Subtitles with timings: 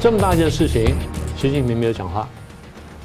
[0.00, 0.94] 这么大一件事情，
[1.36, 2.28] 习近平没有讲话，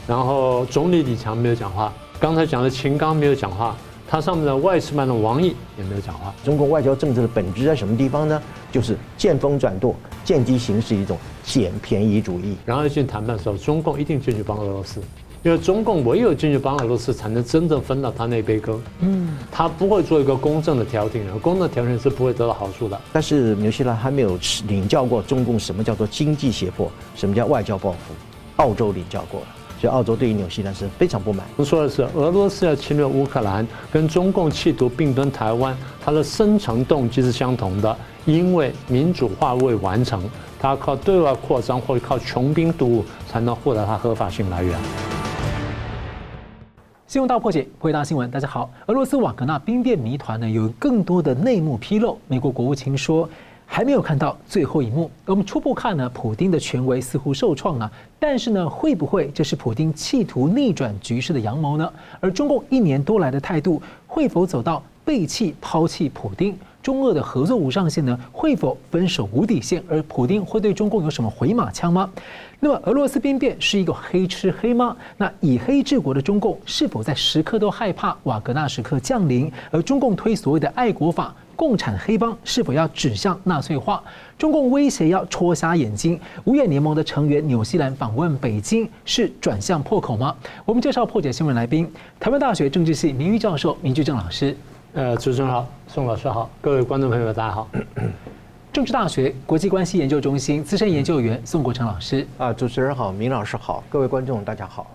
[0.08, 3.76] 然后总理李强没有讲话，刚才讲的秦刚没有讲话，
[4.08, 6.32] 他上面的外事办的王毅也没有讲话。
[6.44, 8.40] 中国外交政策的本质在什么地方呢？
[8.72, 12.56] 就是见风转舵，见机行事，一种捡便宜主义。
[12.64, 15.02] 然后进谈判的时候，中共一定进去帮俄罗斯。
[15.44, 18.82] 因为中共唯有进去帮俄罗斯，才能真正分到他那杯羹。
[19.02, 23.00] 嗯，他不会做一个公正的调停人，公正的调停人是不会得到好处的。
[23.12, 24.40] 但是纽西兰还没有
[24.70, 27.98] 领教过中共什么叫做经济胁迫，什么叫外交报复。
[28.56, 29.48] 澳洲领教过了，
[29.82, 31.46] 所以澳洲对于纽西兰是非常不满。
[31.58, 40.24] 我们说的是俄罗斯要侵略乌克兰，跟中共企图并吞台湾，它的深层动机是相同的，因为民主化未完成，
[40.58, 44.80] 它靠对外扩张或者靠穷兵黩武才能获得它合法性来源。
[47.14, 48.32] 新闻大破解，回答新闻。
[48.32, 52.18] 大家好，俄罗斯瓦格纳兵变谜团呢，有更多的内幕披露。
[52.28, 53.30] 美国国务卿说，
[53.68, 55.12] 还没有看到最后一幕。
[55.28, 61.88] 我们初步看呢，普丁的权威似乎受创啊，但是呢，会不会这是普丁企图逆转局势的阳谋呢？
[62.20, 66.58] 而中共一年多来的态度，会否走到背弃、抛弃普丁？
[66.82, 68.20] 中俄的合作无上限呢？
[68.32, 69.82] 会否分手无底线？
[69.88, 72.10] 而普丁会对中共有什么回马枪吗？
[72.64, 74.96] 那么俄罗斯兵变是一个黑吃黑吗？
[75.18, 79.52] 那以黑治国的中共是否在时刻都害怕瓦格纳时刻降临？
[79.70, 84.02] 而中共推所谓的爱国法，共产黑帮是否要指向纳粹化？
[84.38, 86.18] 中共威胁要戳瞎眼睛？
[86.46, 90.34] 五眼联盟的成员纽西兰访问北京是转向破口吗？
[90.64, 94.56] 我们介绍破解新闻来宾：台湾大学政治系名誉教授明居正老师。
[94.94, 97.68] 呃，主持人好，宋老师好，各位观众朋友大家好。
[98.74, 104.88] 政治大学国际关系研究中心资深研究员宋国成老师啊，主持人好，明老师好，各位观众大家好。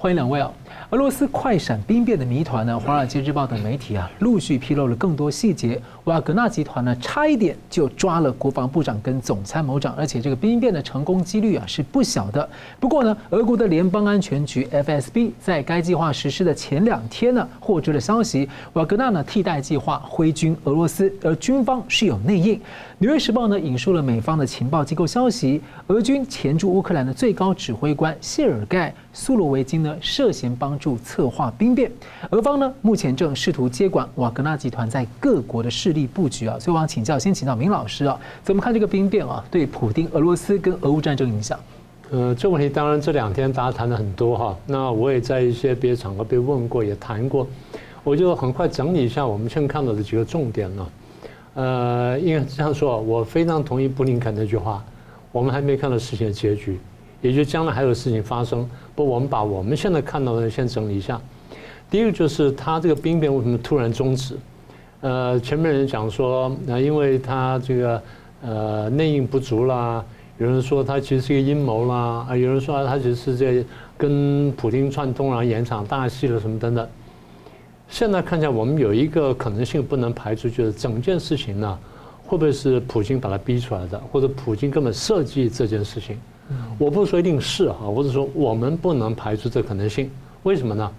[0.00, 0.48] 欢迎两位啊！
[0.90, 2.72] 俄罗斯快闪兵变的谜团呢？
[2.78, 5.82] 《华尔街日报》等媒体啊，陆续披露了更多细节。
[6.04, 12.48] 瓦格纳集团呢，差一点就抓了国防部长跟总参谋长，而且这个兵变的成功几率啊是不小的。
[12.78, 22.54] 不过呢，俄国的联邦安全局 FSB 在该计划实施的前两天呢，获知了消息，瓦格纳呢替代计划挥军俄罗斯，而军方是有内应。
[22.98, 31.90] 《纽约时报》呢引述了美方的情报机构消息，俄军前驻乌克兰的最高指挥官谢尔盖·苏罗维金呢涉嫌帮助策划兵变，
[32.30, 41.58] 俄方呢目前正试图接管瓦格纳集团在各国的势力布局啊，所以我想请教，先请教明老师啊，怎么看这个兵变啊对普丁、俄罗斯跟俄乌战争影响？
[42.10, 47.46] 呃，这问题当然这两天大家谈的很多哈，那我也在一些别的场合被问过，也谈过，
[48.02, 50.86] 我就很快整理一下我们现在看到的几个重点呢。
[51.54, 54.82] 呃，应该这样说，我非常同意布林肯那句话，
[55.32, 56.78] 我们还没看到事情的结局，
[57.20, 58.66] 也就将来还有事情发生。
[58.98, 61.20] 不，我们把我们现在看到的先整理一下。
[61.88, 64.36] 第一个就是他这个兵变为什么突然终止？
[65.02, 68.02] 呃，前面人讲说，那因为他这个
[68.42, 70.04] 呃内应不足啦，
[70.38, 73.64] 有人说他其实是一个阴谋啦，啊，有人说他其实是在
[73.96, 76.84] 跟普京串通，然后演场大戏了什么等等。
[77.88, 81.78] 现在看起来，我们有一个可能性不能排除，就是整件事情呢，
[82.26, 86.18] 会不会是普京把他逼出来的，或者普京根本设计这件事情？
[86.78, 90.10] 我不说一定是哈，我是说我们不能排除这可能性。
[90.42, 90.92] 为什么呢？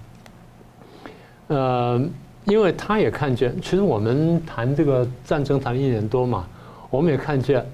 [1.48, 2.02] 呃，
[2.46, 6.48] 因为他也看见，其实我们谈这个战争谈一年多嘛，
[6.90, 7.66] 我们也看见，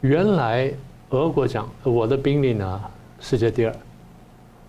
[0.00, 0.72] 原来
[1.10, 2.80] 俄国讲我的兵力呢
[3.20, 3.74] 世界第二，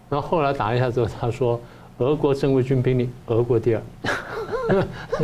[0.09, 1.59] 那后来打一下之后，他说。
[1.99, 3.81] 俄国正规军兵力，俄国第二，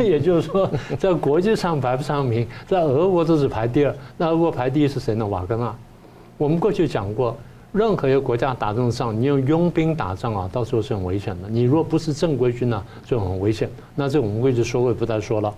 [0.02, 0.66] 也就是说，
[0.98, 3.94] 在国际上排不上名，在俄国都是排第二。
[4.16, 5.26] 那俄国排第一是谁呢？
[5.26, 5.76] 瓦格纳。
[6.38, 7.36] 我们过去讲过，
[7.72, 11.48] 任何一个国家打这种仗，你用佣兵打仗啊，到时候是很危险的。
[11.48, 13.68] 你如果不是正规军呢，就很危险。
[13.94, 15.54] 那这我们过去说过，不再说了。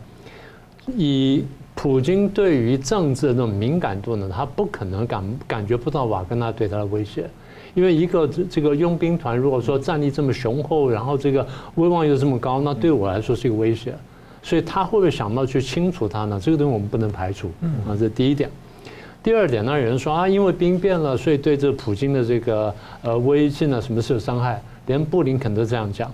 [0.96, 7.28] 以普京对于政治的那种敏感度呢，他不可能感感觉不到瓦格纳对他的威胁。
[7.74, 13.92] 因为一个这这个佣兵团，如果说战力这么雄厚，然后这个威望又这么高，那对我来说是一个威胁，
[14.42, 16.38] 所以他会不会想到去清除他呢？
[16.40, 17.50] 这个东西我们不能排除
[17.88, 18.48] 啊，这第一点。
[19.24, 24.62] 第二点呢，有人说啊，因为兵变了，所以对这普京的这个呃威信呢，什么是有伤害？
[24.84, 26.12] 连布林肯都这样讲。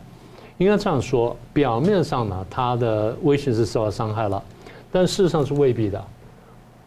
[0.59, 4.41] 应该这样说，表面上呢，他的威信是受到伤害了，
[4.93, 6.01] 但事实上是未必的。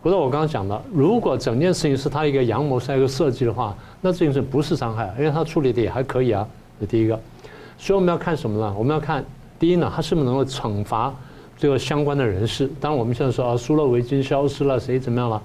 [0.02, 6.48] 回到我刚刚讲的，如果整件事情是他一个阳谋，是一个设计的话，那这件事不是伤害，因为他处理的也还可以啊。
[6.80, 7.20] 这第一个，
[7.78, 8.74] 所以我们要看什么呢？
[8.78, 9.22] 我们要看
[9.60, 11.14] 第一呢，他是不是能够惩罚
[11.58, 12.72] 这个相关的人士？
[12.80, 15.42] 当然我们现在说啊，苏洛维金消失了，谁怎么样了？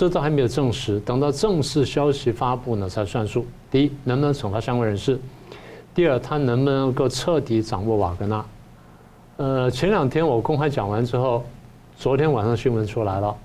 [0.00, 3.44] 这都还没有证实，等到正式消息发布呢才算数。
[3.70, 5.20] 第一，能不能惩罚相关人士？
[5.94, 8.46] 第二，他能不能够彻底掌握瓦格纳？
[9.36, 11.44] 呃，前两天我公开讲完之后，
[11.98, 13.36] 昨天晚上新闻出来了。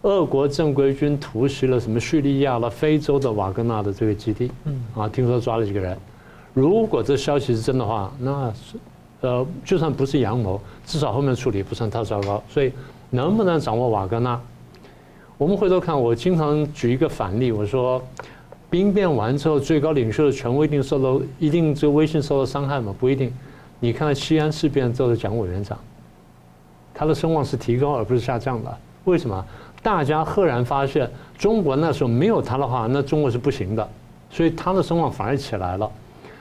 [0.00, 5.94] 俄国正规军突袭了什么叙利亚了、非洲的瓦格纳的这个基地，嗯，啊，听说抓了几个人。
[6.54, 8.78] 如果这消息是真的话，那是，
[9.20, 12.42] 呃，就算不是阳谋，至少后面处理不算太糟糕。
[12.48, 12.72] 所以，
[13.10, 14.40] 能不能掌握瓦格纳？
[15.36, 18.00] 我们回头看，我经常举一个反例，我说，
[18.70, 22.94] 兵变完之后，最高领袖的权威一定受到一定这威信受到伤害吗？
[23.00, 23.32] 不一定。
[23.80, 25.76] 你看西安事变之后的蒋委员长，
[26.94, 28.78] 他的声望是提高而不是下降的。
[29.04, 29.44] 为什么？
[29.82, 33.86] 大家赫然发现，中国那时候没有他的话，那中国是不行的，
[34.30, 35.90] 所以他的声望反而起来了。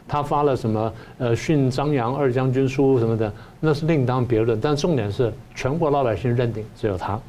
[0.07, 4.61] 他发了什么呃训张杨二将军书什么的，那是另当别论。
[4.61, 7.19] 但重点是，全国老百姓认定只有他。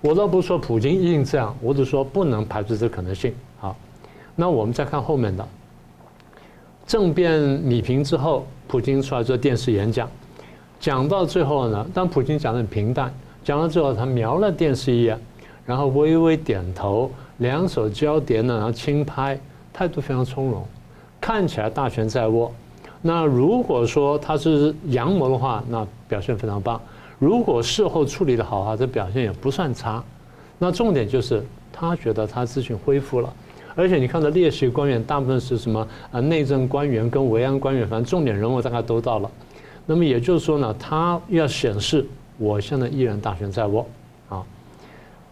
[0.00, 3.34] 我倒不说普京一定这样，我只说不能排除这可能性。
[3.58, 3.76] 好，
[4.34, 5.46] 那我们再看后面的
[6.86, 10.08] 政变米平之后，普京出来做电视演讲，
[10.78, 13.12] 讲到最后呢，当普京讲得很平淡，
[13.44, 15.18] 讲到最后他瞄了电视一眼。
[15.64, 19.36] 然后微微点头，两手交叠呢，然后轻拍，
[19.72, 20.64] 态度非常从容，
[21.20, 22.52] 看起来大权在握。
[23.02, 26.80] 那如果说他是阳谋的话，那表现非常棒；
[27.18, 30.02] 如果事后处理的好的话，这表现也不算差。
[30.58, 33.32] 那重点就是他觉得他自信恢复了，
[33.74, 36.20] 而且你看到列席官员大部分是什么啊？
[36.20, 39.30] 内政官员跟维安官员，反正重点人物大概都到了。
[39.84, 42.06] 那么也就是说呢，他要显示
[42.38, 43.86] 我现在依然大权在握
[44.28, 44.42] 啊。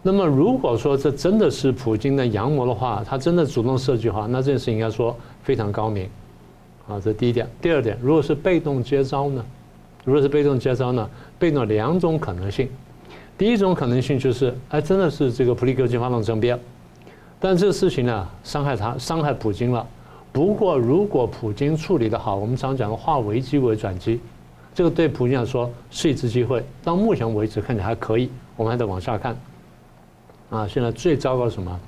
[0.01, 6.07] 那么，如果说这真的是普京的阳谋的话，他真的主动设计的话，那这件事应该说非常高明，
[6.87, 7.47] 啊，这第一点。
[7.59, 9.43] 第二点，如果是被动接招呢？
[10.05, 11.09] 如果是被动接招呢？
[11.37, 12.69] 被动两种可能性。
[13.37, 16.57] 第一种可能性就是，哎，真的是这个普利戈金发动政变，
[17.39, 19.85] 但这个事情呢，伤害他，伤害普京了。
[20.31, 24.21] 不过，如果普京处理得好，我们常讲的化危机为转机，
[24.73, 26.63] 这个对普京来说是一次机会。
[26.83, 29.35] 到目前为止看起来还可以，我们还得往下看。
[30.49, 31.79] 啊，现在最糟糕什么？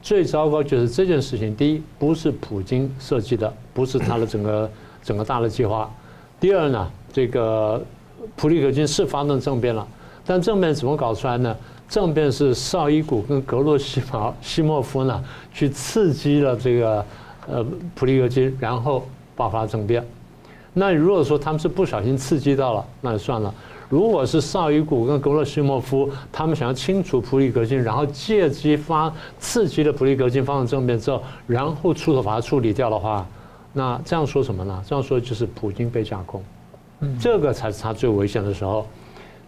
[0.00, 1.54] 最糟糕就是这件事情。
[1.54, 4.70] 第一，不是普京设计的，不是他的整个
[5.02, 5.92] 整个大的计划。
[6.40, 7.82] 第二呢，这个
[8.36, 9.86] 普利戈金是发动政变了，
[10.24, 11.56] 但政变怎么搞出来呢？
[11.88, 15.24] 政变是绍伊古跟格洛西毛西莫夫呢
[15.54, 17.04] 去刺激了这个
[17.48, 17.64] 呃
[17.94, 20.04] 普利戈金，然后爆发政变。
[20.74, 23.52] 那如果说他们是不小心刺激到了，那就算了。
[23.88, 33.26] 如果是绍伊古跟格罗西莫夫他们想要清除普利戈金，然后借机发刺激了普利戈金发动政变之后，然后出手把它处理掉的话，
[33.72, 34.84] 那这样说什么呢？
[34.86, 36.42] 这样说就是普京被架空，
[37.20, 38.86] 这个才是他最危险的时候。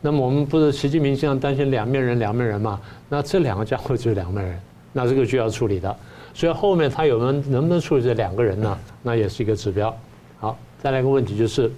[0.01, 2.81] 那么我们不是习近平经常担心两面人两面人嘛？
[3.09, 4.61] 那这两个家伙就是两面人，
[4.93, 5.95] 那这个就要处理的。
[6.33, 8.79] 所以后面他有没能不能处理这两个人呢？
[9.03, 9.95] 那也是一个指标。
[10.39, 11.71] 好，再来一个问题就是，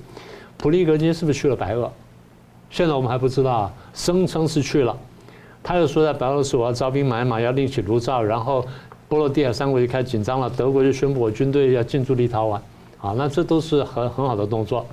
[0.56, 1.90] 普利戈金是不是去了白俄？
[2.70, 4.96] 现在我们还不知道，声称是去了，
[5.62, 8.64] 他又说在白俄罗斯我要招兵买马，要另起炉灶，然后
[9.08, 12.54] 波罗的海三国就开始紧张了，德国就宣布我军队要进驻立陶宛，
[13.00, 14.86] 啊，那这都是很很好的动作。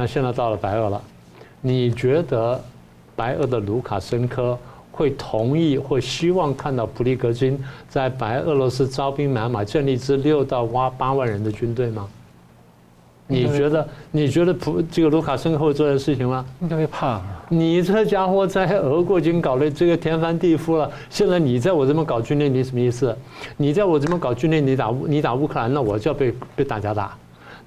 [0.00, 1.02] 那现在到了白俄了，
[1.60, 2.62] 你觉得
[3.16, 4.56] 白俄的卢卡申科
[4.92, 7.58] 会同意或希望看到普利戈金
[7.88, 12.06] 在白俄罗斯招兵买马，建立支六到八八万人的军队吗？
[13.26, 16.46] 你觉得你觉得普这个卢卡申科会做的事情吗？
[16.60, 17.20] 应该会怕。
[17.48, 23.18] 你这家伙在俄国已经搞得这个天翻地覆了，现在你在我这边搞军队，你什么意思？
[23.56, 27.18] 你在我这边搞军队，你打你打乌克兰，那我就要被被大家打。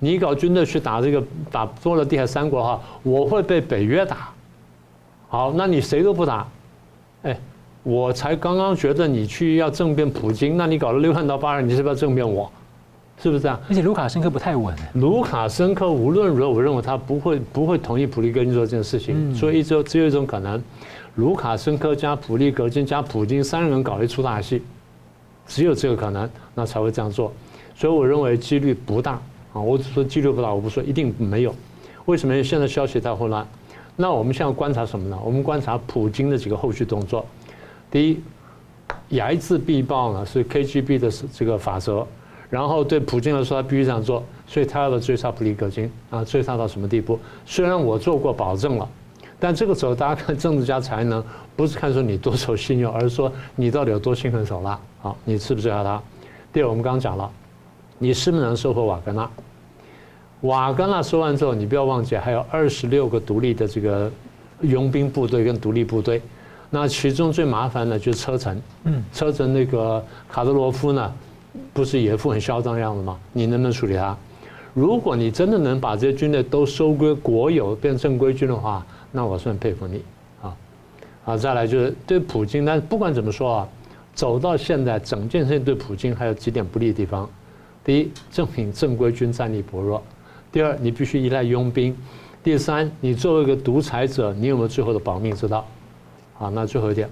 [0.03, 4.29] 你搞军队去打这个打波罗的海三国哈，我会被北约打。
[5.29, 6.48] 好，那你谁都不打，
[7.22, 7.39] 哎，
[7.84, 12.51] 我才刚刚觉得你去要政变普京，那你搞了六万到八万，你是不是要政变我？
[13.22, 13.60] 是不是这样？
[13.70, 14.75] 而且卢卡申科不太稳。
[14.96, 19.36] 卢卡申科无论如何，我认为他不会不会同意普利戈金做这件事情。
[19.36, 20.60] 所以只有只有一种可能，
[21.17, 24.63] 卢卡申科加普利戈金加普京三人搞一出大戏，
[25.46, 27.31] 只有这个可能，那才会这样做。
[27.75, 29.22] 所以我认为几率不大
[29.53, 29.62] 啊。
[29.62, 31.53] 我只说几率不大，我不说一定没有。
[32.05, 32.43] 为什么？
[32.43, 33.46] 现在消息太混乱。
[33.96, 35.20] 那我们现在观察什么呢？
[35.24, 37.25] 我们观察普京的几个后续动作。
[37.91, 38.20] 第一，
[39.12, 42.05] 睚眦必报呢，是 KGB 的这个法则。
[42.50, 47.17] 然后对普京来说，他必须这样做，所以他要追杀普利戈金啊，追杀到什么地步？
[47.46, 48.89] 虽然我做过保证了，
[49.39, 51.24] 但这个时候大家看政治家才能
[51.55, 54.77] 不是看说你多守信用，而是说你到底有多心狠手辣。
[55.00, 56.01] 好，你是不是追杀他？
[56.51, 57.31] 第二，我们刚刚讲了，
[58.03, 59.29] 你是不是能收回瓦格纳？
[60.41, 64.12] 瓦格纳收完之后，你不要忘记还有二十六个独立的这个
[64.62, 66.20] 佣兵部队跟独立部队，
[66.72, 71.13] 那其中最麻烦的就是车臣，嗯，车臣那个卡德罗夫呢？
[71.74, 73.20] 不是也一副很嚣张样子吗？
[73.34, 74.17] 你能不能处理他？
[74.74, 80.01] 如果你真的能把这些军队都收归国有，变正规军的话，那我算佩服你
[80.41, 80.58] 啊。
[81.25, 83.67] 啊，再来就是对普京，但是不管怎么说啊，
[84.15, 87.29] 走到现在，整件事情对普京还有几点不利的地方。
[87.83, 90.00] 第一，正品正规军战力薄弱；
[90.51, 91.93] 第二，你必须依赖佣兵；
[92.43, 95.65] 第三，你作为一个独裁者，你有没有最后的保命之道？
[96.38, 97.09] 啊，那最后一点，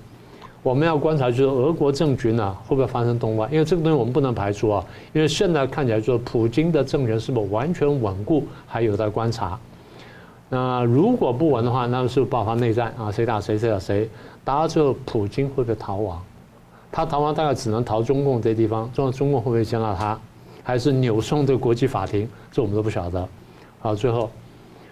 [0.62, 3.52] 我们要观察就是俄国政局呢会不会发生动乱？
[3.52, 4.86] 因为这个东西我们不能排除啊。
[5.14, 9.60] 因为现在看起来，说普京的政权是否完全稳固，还有待观察。
[10.50, 14.10] 那如果不稳的话，那是爆发内战啊，谁打谁，谁打谁？
[14.44, 16.20] 打到最后，普京会不会逃亡？
[16.92, 20.20] 他逃亡大概只能逃中共这地方，中中共会不会接纳他？
[20.70, 22.30] 还是扭送这个国际法庭？
[22.52, 23.28] 这我们都不晓得。
[23.80, 24.30] 好，最后，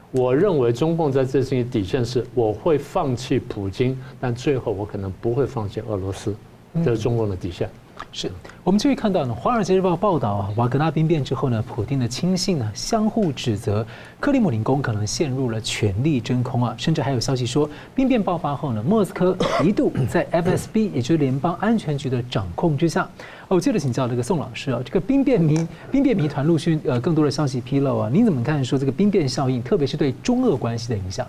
[0.10, 6.36] 我认为中共在这次的底线是，我会放弃普京，但最后我可能不会放弃俄罗斯，
[6.84, 7.70] 这是中共的底线。
[8.12, 8.32] 是
[8.64, 13.86] 我们就会看到呢，《华尔街日报》报道啊，瓦格纳兵变之后呢，普丁的亲信呢相互指责
[14.20, 23.04] 克里姆林宫可能陷入了权力真空啊，甚至还有消息说，兵变爆发后呢，莫斯科 一度在 FSB 也就是联邦安全局的掌控之下。
[23.50, 31.26] 哦，我接着请教这个宋老师啊，这个兵变谜兵变谜团陆续呃更多的消息披露啊，您怎么看说这个兵变效应，特别是对中俄关系的影响？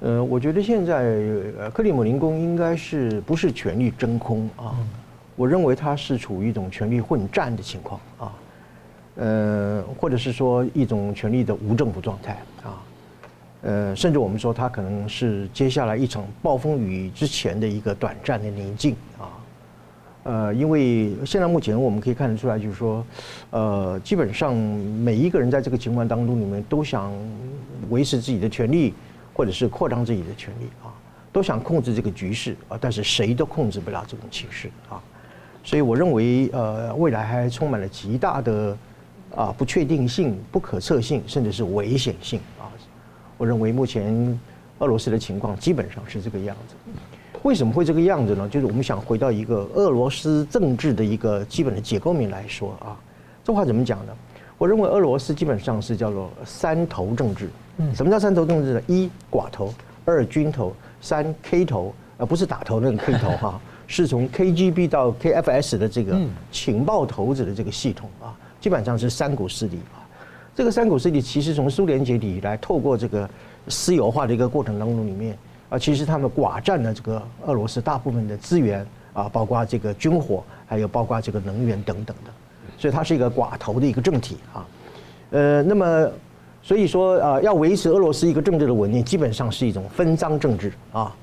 [0.00, 0.98] 呃，我觉得现在
[1.58, 4.76] 呃克里姆林宫应该是不是权力真空啊？
[5.36, 8.32] 我认为它是处于一种权力混战的情况啊，
[9.16, 12.82] 呃，或者是说一种权力的无政府状态啊，
[13.60, 19.28] 呃，甚至我们说它可能是接下来一场暴风雨之前的一个短暂的宁静啊，
[20.24, 23.04] 呃，因为现在目前我们可以看得出来，就是说，
[23.50, 27.12] 呃，基本上每一个人在这个情况当中里面都想
[27.90, 28.94] 维持自己的权利，
[29.34, 30.88] 或者是扩张自己的权利啊，
[31.30, 34.96] 都想控制这个局势啊，但是谁都控制不了这种情势啊。
[35.66, 38.78] 所以我认为，呃，未来还充满了极大的
[39.34, 42.70] 啊不确定性、不可测性，甚至是危险性啊。
[43.36, 44.38] 我认为目前
[44.78, 46.76] 俄罗斯的情况基本上是这个样子。
[47.42, 48.48] 为什么会这个样子呢？
[48.48, 52.96] 就是我们想回到一个俄罗斯政治的一个基本的结构面来说啊。
[53.42, 54.12] 这话怎么讲呢？
[54.58, 57.50] 我认为俄罗斯基本上是叫做三头政治。
[57.78, 57.92] 嗯。
[57.92, 58.82] 什么叫三头政治呢？
[58.86, 63.60] 一寡头，二军头，三 K 头，而不是打头那个 K 头哈。
[63.86, 66.18] 是从 KGB 到 KFS 的这个
[66.50, 70.02] 情报头子的这个系统啊，基本上是三股势力啊。
[70.54, 73.28] 这个三股势力其实从苏联解体以来，透过这个
[73.68, 75.36] 私有化的一个过程当中里面
[75.68, 82.30] 啊，其实他们寡占了这个俄罗斯大部分的资源啊，包括这个军火，还有包括这个能源等等的，
[82.78, 84.66] 所以它是一个寡头的一个政体啊。
[85.30, 86.10] 呃，那么
[86.62, 91.14] 所以说啊，要维持俄罗斯一个政治的稳定，基本上是一种分赃政治啊。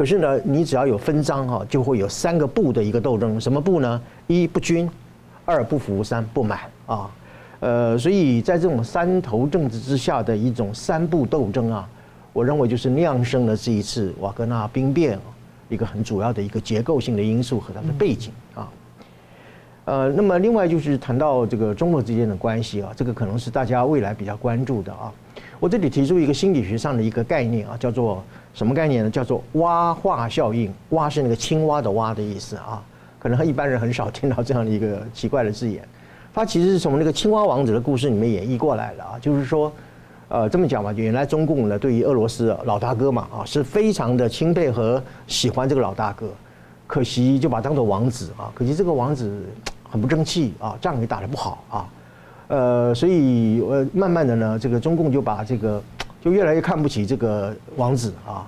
[0.00, 3.38] 可是呢，你只要有分赃哈，就会有三个不的一个斗争。
[3.38, 4.00] 什么不呢？
[4.28, 4.88] 一不均，
[5.44, 7.10] 二不服，三不满啊。
[7.60, 11.86] 呃，所以在这种三头政治之下的一种三不斗争啊，
[12.32, 15.18] 我认为就是酿生了这一次瓦格纳兵变
[15.68, 18.72] 一个很主要的一个结构性的因素和它的背景啊。
[19.84, 25.12] 呃，那么另外就是谈到这个中俄之间的关系啊，这个可能是大家未来比较关注的啊。
[25.58, 28.24] 我这里提出一个心理学上的一个概念啊，叫做。
[28.52, 29.10] 什么概念呢？
[29.10, 30.72] 叫做蛙化效应。
[30.90, 32.82] 蛙是那个青蛙的蛙的意思啊，
[33.18, 35.82] 可能一般人很少听到这样的一个奇怪的字眼。
[36.34, 39.72] 它其实是从那个青蛙王子的故事里面演绎过来的啊，就是说，
[40.28, 46.28] 呃，这么讲吧，原来中共呢对于俄罗斯老大哥嘛啊，是非常的钦佩和喜欢这个老大哥，
[46.86, 49.44] 可惜就把他当做王子啊，可惜这个王子
[49.88, 51.88] 很不争气啊，仗也打得不好啊，
[52.48, 55.82] 呃，所以呃，慢慢的呢，这个中共就把这个。
[56.20, 58.46] 就越来越看不起这个王子啊，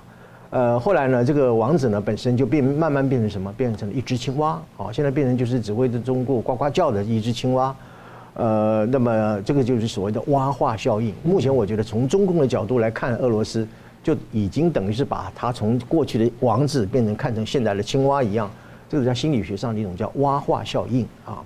[0.51, 3.51] 呃，后来呢，这个王子呢本身就变慢慢变成什么？
[3.53, 7.75] 变成了一只青蛙啊，现在变成就是只会在中国呱呱叫的一只青蛙，
[8.35, 11.11] 呃，那么这个就是所谓的蛙化效应。
[11.23, 13.67] 目前我觉得从中共的角度来看，俄罗斯
[14.03, 18.47] 就已经等于是把它从过去的王子变成看成现在的青蛙一样，
[18.87, 21.41] 这个在心理学上的一种叫蛙化效应啊。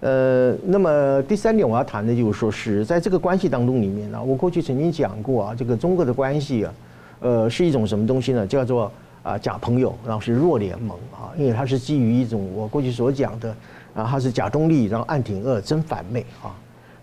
[0.00, 6.74] 呃，那么第三点我要谈的就是说，是在这个关系当中里面呢，我过去曾经讲过啊，这个中俄的关系啊，
[7.18, 8.46] 呃，是一种什么东西呢？
[8.46, 8.92] 叫做
[9.24, 13.50] 啊假朋友，然后是弱联盟啊，因为它是基于一种我过去所讲的
[13.92, 16.54] 啊，它是假中立，然后暗挺俄，真反美啊。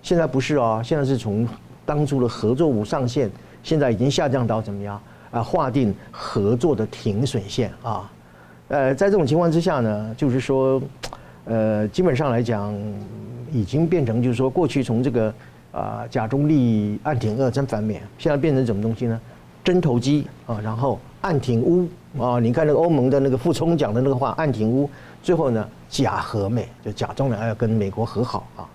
[0.02, 1.46] 现在不是哦，现在是从
[1.86, 3.30] 当初的合作无上限，
[3.62, 5.44] 现在已经下降到怎么样啊？
[5.44, 8.10] 划定合作的停损线啊。
[8.70, 10.82] 呃，在这种情况之下呢，就是说。
[11.46, 12.76] 呃，基本上来讲，
[13.52, 15.28] 已经变成就是说，过去从这个
[15.72, 19.20] 啊、呃、假中立、暗挺俄、真反美，现在变成什么东西呢？
[19.64, 21.88] 真投机啊，然后暗挺乌
[22.20, 22.40] 啊。
[22.40, 24.90] 你看那个欧盟的那个傅聪讲的那个话，暗挺乌，
[25.24, 28.70] 最后呢假和美，就假装呢要跟美国和好啊。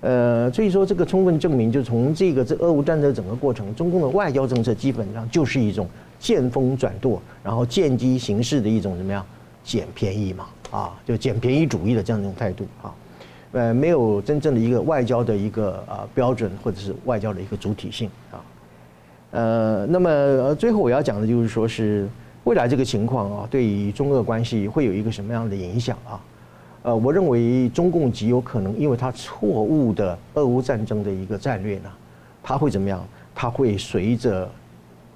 [0.00, 5.88] 呃，所以说这个充分证明，就从这个这俄乌战争整个过程，中共的外交政策基本上就是一种
[6.18, 9.24] 见风转舵，然后见机行事的一种怎么样
[9.62, 12.94] 捡便宜嘛，啊，就捡便宜主义的这样一种态度啊，
[13.52, 18.40] 呃，没有真正的一个外交的一个啊标准或者是外交的一个主体性啊，
[19.30, 22.08] 呃，那么最后我要讲的就是说是
[22.44, 26.20] 未来这个情况啊，对于中俄关系会有一个什么样的影响啊？
[26.84, 31.90] 呃，我认为中共极有可能，因为他错误的俄乌战争的一个战略呢，
[32.42, 33.06] 他会怎么样？
[33.34, 34.50] 他会随着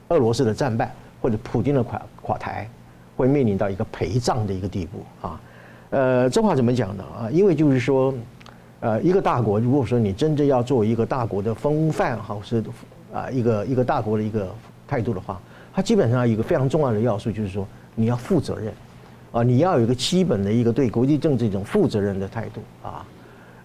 [0.08, 2.68] 俄罗斯的战败或者普京的垮垮台，
[3.16, 5.40] 会面临到一个陪葬的一个地步啊。
[5.96, 7.02] 呃，这话怎么讲呢？
[7.18, 8.12] 啊，因为就是说，
[8.80, 12.62] 呃，一个大国如果说你真正要做一个大国的风范，好是
[13.14, 14.46] 啊一个一个大国的一个
[14.86, 15.40] 态度的话，
[15.72, 18.70] 它基本上有一个非常重要的要素，就是说你要负责任。
[19.32, 23.04] 啊，你要有一个基本的一个对国际政治一种负责任的态度啊，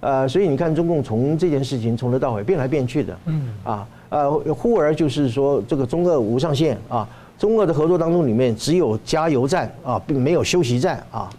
[0.01, 7.07] 呃，所以你看中共从这件事情从头到尾变来变去的，嗯，啊，呃，忽而就是说这个中俄无上限啊，
[7.37, 11.29] 中俄的合作当中里面只有加油站啊，并没有休息站啊，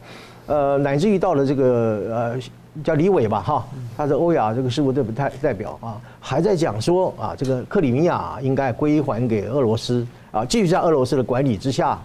[0.53, 1.65] 呃，乃至于到了这个
[2.11, 3.65] 呃叫李伟吧哈，
[3.97, 11.99] 他是欧亚这个事务代代代表啊，还在讲说啊，这个克里米亚应该归还给俄罗斯啊，继续在俄罗斯的管理之下。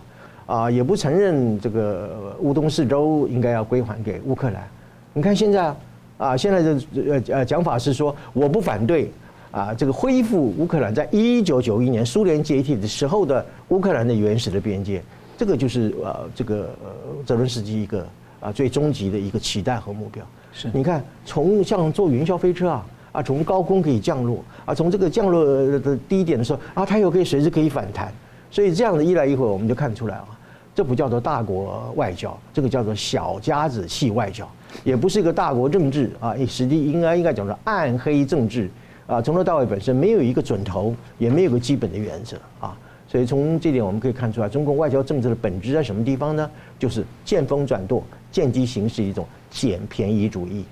[0.48, 4.66] 啊，也不承认这个乌东四州应该要归还给乌克兰。
[5.12, 5.76] 你看现在
[6.18, 9.12] 啊，现在的呃呃讲法是说，我不反对
[9.52, 15.04] 啊，这个恢复乌克兰在一九九一年苏联解体的时候的乌克兰的原始的边界。
[15.38, 16.92] 这个就是呃这个呃
[17.26, 18.08] 泽伦斯基一个
[18.40, 20.24] 啊最终极的一个期待和目标。
[20.52, 25.46] 是，你看从像坐云霄飞车啊啊，从高空可以降落啊，从这个降落
[25.80, 28.12] 的低点的时候啊，它又可以随时可以反弹。
[28.50, 30.28] 所以这样的一来一回，我们就看出来啊。
[30.74, 34.48] 这不叫做大国外交，这个叫做小家子气外交，
[34.84, 38.70] 也不是一个大国政治啊，实际应该应该讲做暗黑政治
[39.08, 42.78] 啊，从头到尾本身没有一个准头，也没有个基本的原则啊，
[43.08, 46.50] 所以从这点我们可以看出来，中共外交政策的本质在什么地方呢？
[46.78, 50.66] 就是见风转舵、见机行事一种捡便宜主义。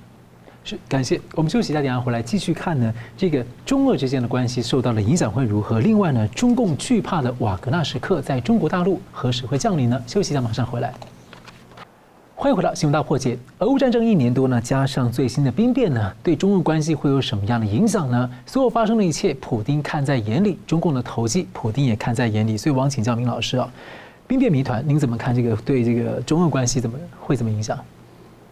[0.63, 1.21] 是，感谢。
[1.35, 2.93] 我们休息一下，等下回来继续看呢。
[3.15, 5.79] 这个中俄之间的关系受到了影响会如何？
[5.79, 10.03] 另外呢，中共惧怕的瓦格纳时刻在中国大陆何时会降临呢？
[10.07, 10.93] 休息一下，马上回来。
[12.37, 13.37] 欢迎回到新闻大破解。
[13.59, 18.29] 俄乌战争一年多呢，加上最新的兵变呢，对中俄关系会有什么样的影响呢？
[18.45, 22.57] 所有发生的一切，普丁看在眼里，中共的投机，普丁也看在眼里。
[22.57, 23.71] 所以，我想请教明老师啊，
[24.27, 25.33] 兵变谜团，您怎么看？
[25.33, 27.79] 这个对这个中俄关系怎么会怎么影响？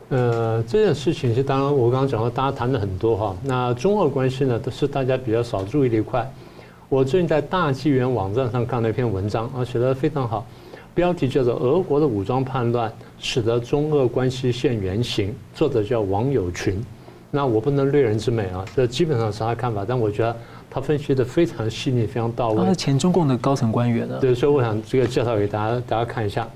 [0.08, 3.36] 呃，这件事情是当然，我刚刚讲到，大家谈了很多哈。
[3.43, 6.26] 那中俄关系呢，都是大家比较少注意的一块。
[6.88, 10.46] 我最近在大纪元网站上看了一篇文章啊，写得非常好，
[10.95, 16.79] 标题叫做《俄国的武装叛乱使得中俄关系现原形》，作者叫王友群。
[17.32, 20.36] 那我不能略人之美啊，这基本上是他看法，但我觉得
[20.69, 22.58] 他分析的非常细腻，非常到位。
[22.58, 24.19] 他是前中共的高层官员呢。
[24.21, 26.47] 对，所以我想这个介绍给大家，大家看一下。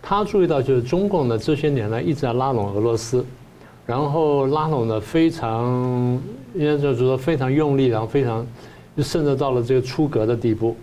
[0.00, 3.22] 他注意到，就是中共呢这些年来一直在拉拢俄罗斯，
[3.84, 5.62] 然后拉拢的非常，
[6.54, 8.46] 应该就是说非常用力，然后非常，
[8.96, 10.74] 甚至到了这个出格的地步。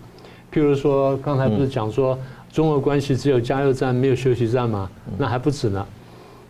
[0.52, 2.16] 譬如说，刚才不是讲说
[2.52, 4.90] 中俄关系只有加油站没有休息站吗？
[5.16, 5.86] 那还不止呢。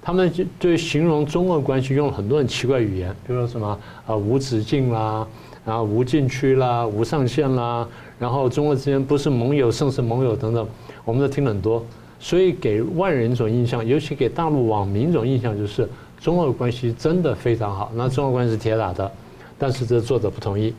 [0.01, 5.27] 他们就对形容中俄关系用了很多很奇怪语言，比如说什么啊无止境啦，
[5.67, 7.87] 然后无禁区啦，无上限啦，
[8.19, 10.67] 然后中俄之间不是盟友胜是盟友等等，
[11.05, 11.85] 我们都听了很多。
[12.19, 15.87] 所以给外人一种印象，尤其给大陆网民一种印象，就是
[16.21, 17.93] 中俄关系真的非常好。
[17.95, 19.11] 那中俄关系是铁打的，
[19.59, 20.73] 但是这作者不同意。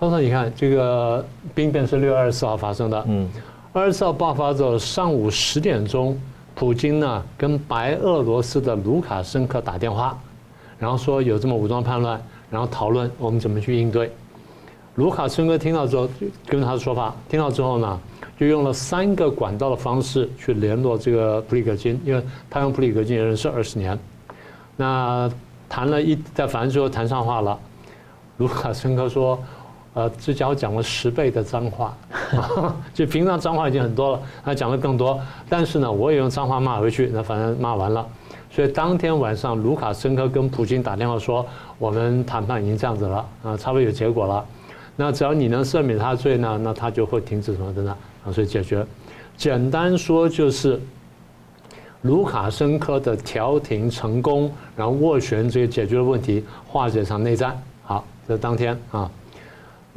[0.00, 3.28] 他说：“你看，这个兵变是六月二十四号发生的，嗯，
[3.78, 6.20] 二十四号爆发之后，上午十点钟，
[6.54, 10.18] 普京呢跟白俄罗斯的卢卡申科打电话，
[10.78, 14.10] 然后说有这么武装叛乱，然后讨论我们怎么去应对。
[14.96, 16.08] 卢卡申科听到之后，
[16.46, 17.98] 跟他的说法，听到之后呢？”
[18.38, 23.98] 就用了三个管道的方式去联络这个普里格金，因为他跟普里格金也认识二十年。
[24.76, 25.28] 那
[25.68, 27.58] 谈了一，在反正最后谈上话了。
[28.36, 29.36] 卢卡申科说
[29.98, 31.92] ：“呃，这家伙讲了十倍的脏话，
[32.94, 35.20] 就平常脏话已经很多了，他讲的更多。
[35.48, 38.06] 但是呢，我也用脏话骂回去，那反正骂完了。
[38.48, 41.44] 所以当天晚上，卢卡申科跟普京打电话说：
[41.80, 44.44] 我们谈判已经这样子了，啊，差不多有结果了。
[44.94, 48.86] 那只要你能赦免他罪呢，那他就会停止什么的呢啊？”所以解决，
[49.36, 50.80] 简单说就是，
[52.02, 57.60] 卢卡申科的调停成功，然后斡旋这个解决的问题，化解场内战。
[57.82, 59.10] 好，这当天啊，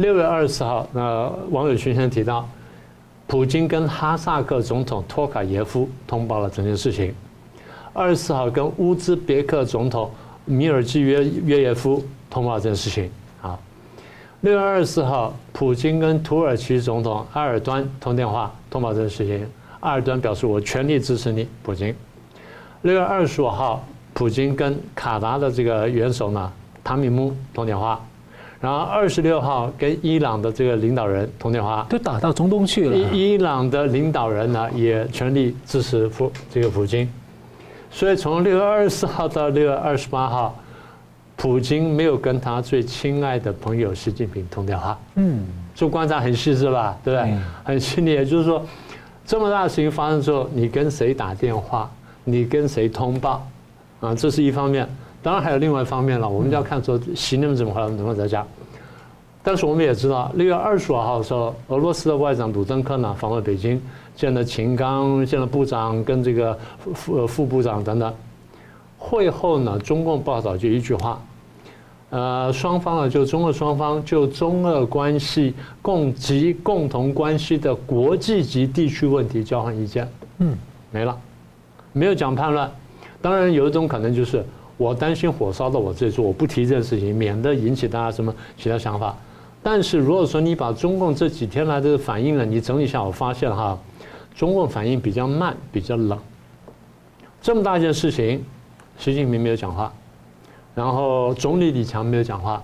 [0.01, 2.49] 六月二十号，那王友群先提到，
[3.27, 7.13] 普京跟哈萨克总统托卡耶夫通报了整件事情。
[7.93, 10.09] 二十四号跟乌兹别克总统
[10.45, 13.11] 米尔季约约耶夫通报这件事情
[13.43, 13.59] 啊。
[14.39, 19.47] 六月二十四号，普京跟土耳其总统埃尔端通电话通报这件事情，
[19.81, 21.93] 埃尔端表示我全力支持你，普京。
[22.81, 23.85] 六月二十五号，
[24.15, 26.51] 普京跟卡达的这个元首呢，
[26.83, 28.03] 塔米木通电话。
[28.61, 32.95] 然后二十六号跟伊朗的这个领导人通电话，都打到中东去了。
[33.11, 37.09] 伊朗的领导人呢也全力支持普这个普京，
[37.89, 40.55] 所以从六月二十四号到六月二十八号，
[41.35, 44.95] 普京没有跟他最亲爱的朋友习近平通电话。
[45.15, 45.43] 嗯，
[45.73, 46.95] 这观察很细致吧？
[47.03, 47.35] 对不对？
[47.63, 48.11] 很细腻。
[48.11, 48.63] 也就是说，
[49.25, 51.89] 这么大的事情发生之后，你跟谁打电话？
[52.23, 53.43] 你跟谁通报？
[54.01, 54.87] 啊，这是一方面。
[55.23, 58.45] 当然还有另外一方面了，我们就要看说习近平怎么回来，怎么在家。
[59.43, 63.81] 但是我们也知道，六月二十五号的时候，俄罗斯的外长鲁登科呢访问北京，
[64.15, 66.57] 见了秦刚，见了部长，跟这个
[66.93, 68.13] 副副部长等等。
[68.97, 71.19] 会后呢，中共报道就一句话，
[72.11, 80.07] 呃，双方呢就中俄双方就中俄关系共及共同关系的国际级地区问题交换意见。
[80.37, 80.55] 嗯，
[80.91, 81.17] 没了，
[81.93, 82.69] 没有讲叛乱。
[83.21, 84.43] 当然有一种可能就是。
[84.81, 89.15] 我担心火烧到我这里说，我不提这件事情，免得引起大家什么其他想法。
[89.61, 93.77] 但是如果说你把中共这几天来的反应呢，你整理一下，我发现哈，
[94.33, 96.17] 中共反应比较慢，比较冷。
[97.43, 98.43] 这么大一件事情，
[98.97, 99.93] 习近平没有讲话，
[100.73, 102.59] 然后总理李强没有讲话，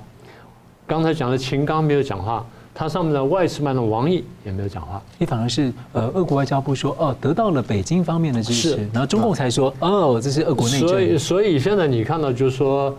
[0.88, 2.44] 刚才讲的秦刚没有讲话。
[2.80, 10.88] 他上面的外事办的王毅也没有讲话，你反而是呃，俄国外交部说哦，得到了北京方面的支持，然后中共才说哦，这是俄国内政。
[10.88, 12.96] 所以，所以现在你看到就是说，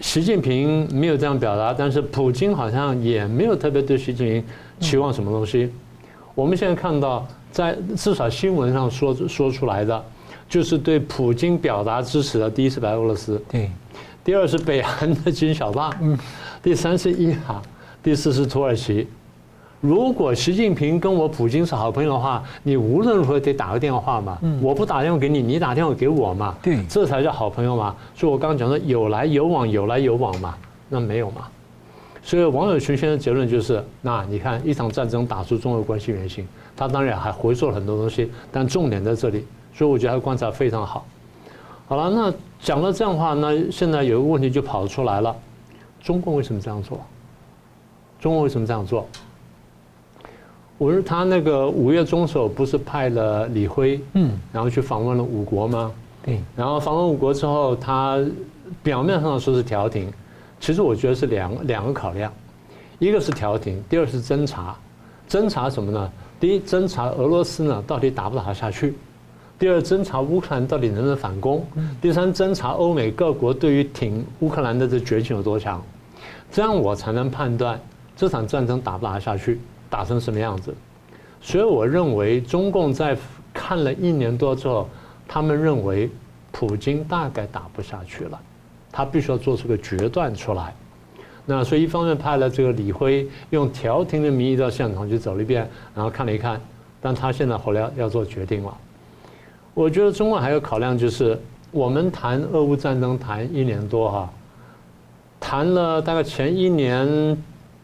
[0.00, 4.44] 习近平没有这样表达，但是普京好像也没有特别对习近平
[4.80, 5.70] 期望什么东西。
[6.34, 10.02] 我们现在看到，在至少新闻上说说出来的，
[10.48, 13.70] 就是对普京表达支持的，第一是白俄罗斯，对，
[14.24, 16.18] 第二是北韩的金小胖，嗯，
[16.62, 17.62] 第三是伊朗。
[18.06, 19.04] 第四是土耳其，
[19.80, 24.38] 如果习近平跟我普京是好朋友的话，你无论如何得打个电话嘛。
[24.62, 26.54] 我不打电话给你，你打电话给我嘛。
[26.62, 27.96] 对，这才叫好朋友嘛。
[28.14, 30.56] 所以我刚刚讲的有来有往，有来有往嘛，
[30.88, 31.48] 那没有嘛。
[32.22, 39.44] 所以王友群先生的结论就是：那你看一场战争打出中俄关系原型，他当然还回溯了很多东西，但重点在这里。
[39.74, 41.04] 所以我觉得他观察非常好。
[41.88, 45.34] 好了，那讲了这样的话，那现在有一个问题就跑出来了：
[46.00, 47.00] 中共为什么这样做？
[48.26, 49.06] 中国为什么这样做？
[50.78, 55.92] 我说他那个五月中时候不是派了李辉，嗯，然后去访问了五国吗？
[56.24, 56.40] 对。
[56.56, 58.18] 然后访问五国之后，他
[58.82, 60.12] 表面上说是调停，
[60.58, 62.32] 其实我觉得是两两个考量，
[62.98, 64.74] 一个是调停，第二是侦查。
[65.28, 66.10] 侦查什么呢？
[66.40, 68.88] 第一，侦查俄罗斯呢到底打不打得下去；
[69.56, 71.60] 第二，侦查乌克兰到底能不能反攻；
[72.02, 75.80] 第三，侦查欧美各国对于挺乌克兰的这决心有多强。
[76.50, 77.80] 这样我才能判断。
[78.16, 80.74] 这场战争打不打下去，打成什么样子？
[81.38, 83.16] 所以我认为中共在
[83.52, 84.88] 看了一年多之后，
[85.28, 86.10] 他们认为
[86.50, 88.40] 普京大概打不下去了，
[88.90, 90.74] 他必须要做出个决断出来。
[91.44, 96.60] 那所以一方面派了这个李辉用调停的名义到现场去走了一遍，然后看了一看，
[97.00, 98.74] 但他现在后来要做决定了。
[99.74, 101.38] 我觉得中共还有考量就是，
[101.70, 104.30] 我们谈俄乌战争谈一年多哈，
[105.38, 107.36] 谈了大概前一年。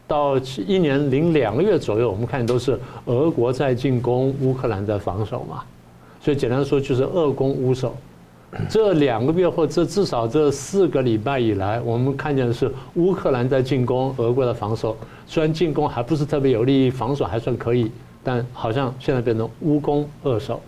[0.07, 0.37] 到
[0.67, 5.63] 一年零两个月左右，我们看都是俄国在进攻，乌克兰在防守嘛。
[6.21, 7.95] 所以简单说就是俄攻乌守。
[8.69, 14.95] 这两个月或这至少这四个礼拜以来，我们看见的是乌克兰在进攻，俄国的防守。
[15.25, 17.91] 虽然进攻还不是特别有利，防守还算可以，
[18.23, 20.61] 但好像现在变成乌攻俄守，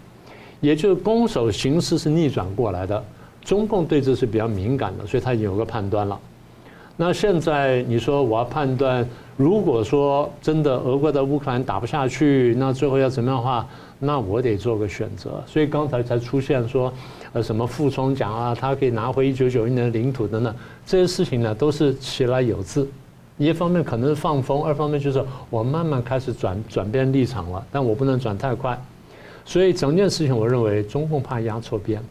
[0.62, 3.04] 也就是攻守形势是逆转过来的。
[3.44, 6.20] 中共对这是比较敏感的，所以他已经有个判断了。
[6.98, 13.68] 那现在你说我要判断，如果说真的俄国在乌克兰打不下去，那最后要怎么样的话，
[14.00, 15.44] 那我得做个选择。
[15.46, 16.92] 所以刚才才出现说，
[17.34, 22.90] 呃，什么傅聪讲啊，他可以拿回一九九一年的领土等等，这些事情呢都是其来有自。
[23.38, 28.80] 一方面可能是放风，二方面就是我慢慢开始转转变立场了，但我不能转太快。
[29.44, 32.02] 所以整件事情，我认为中共怕压错边。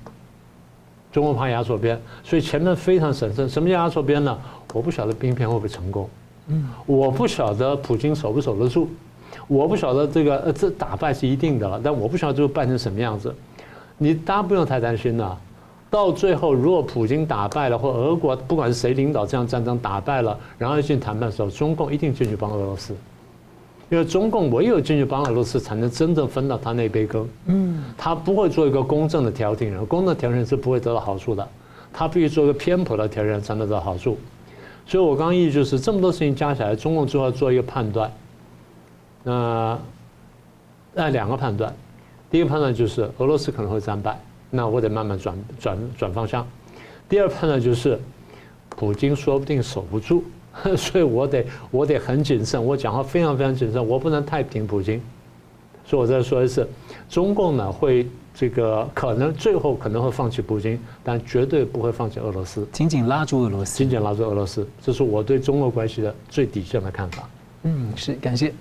[1.10, 3.48] 中共怕压错边，所以前面非常审慎。
[3.48, 4.36] 什么叫压错边呢？
[4.74, 6.10] 我不晓得兵变会不会成功，
[6.48, 8.88] 嗯，我不晓得普京守不守得住，
[9.48, 13.34] 我不晓得这个呃这打败是一定的了，但我不晓得最后败成什么样子。
[13.98, 15.38] 你大家不用太担心了。
[15.90, 22.92] 到最后，如果普京打败了，或俄国不管是谁领导这样战争打败了，然后进谈判的时候，中共一定进去帮俄罗斯。
[23.90, 27.28] 因为中共唯有进去帮俄罗斯，才能真正分到他那杯羹。
[27.46, 31.46] 嗯，他不会做一个公正的调停人，公正的调停人是不会得到好处的。
[31.92, 34.18] 他必须做一个偏颇的调停人才能得到好处。
[34.86, 38.12] 所以我刚刚意思就是这么多事情加起来，中共最后做一个判断。
[39.22, 39.78] 那
[40.92, 41.74] 那两个判断，
[42.30, 44.20] 第一个判断就是俄罗斯可能会战败，
[44.50, 46.46] 那我得慢慢转转转方向。
[47.08, 47.98] 第二判断就是，
[48.68, 50.22] 普京说不定守不住，
[50.76, 55.00] 所以我得我得很谨慎，我讲话非常非常谨慎，我不能太平普京。
[55.86, 56.68] 所以我再说一次，
[57.08, 67.28] 中共呢会这个可能最后可能会放弃普京，但绝对不会放弃俄罗斯，紧紧拉住俄罗斯，紧紧拉住俄罗斯，这是我对中俄关系的最底线的看法。
[67.62, 68.52] 嗯，是感谢。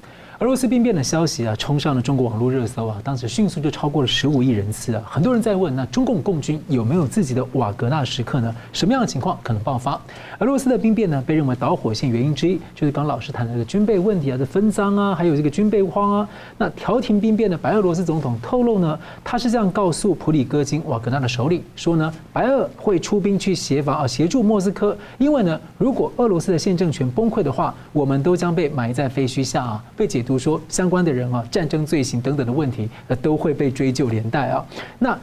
[0.44, 5.02] 俄罗斯兵变的消息啊，冲上了中国网络热搜啊，当时迅速就超过了十五亿人次啊。
[5.10, 8.54] 很多人在问，那中共共军有没有自己的瓦格纳时刻呢？
[8.74, 9.98] 什么样的情况可能爆发？
[10.40, 16.30] 俄罗斯的兵变呢，被认为导火线原因之一，就是刚老师谈的这个军备问题啊这分赃啊，还有这个军备荒啊。
[16.58, 30.33] 那调停兵变的白俄罗斯总统透露呢，他是这样告诉普里戈金瓦格纳的首领说呢，白俄会出兵去协防啊，协助莫斯科，因为呢，如果俄罗斯的现政权崩溃的话，我们都将被埋在废墟下啊，被解读。
[30.34, 34.66] 比如说相关的人啊，战争罪行等等的问题，那都会被追究连带啊。
[34.98, 35.16] 那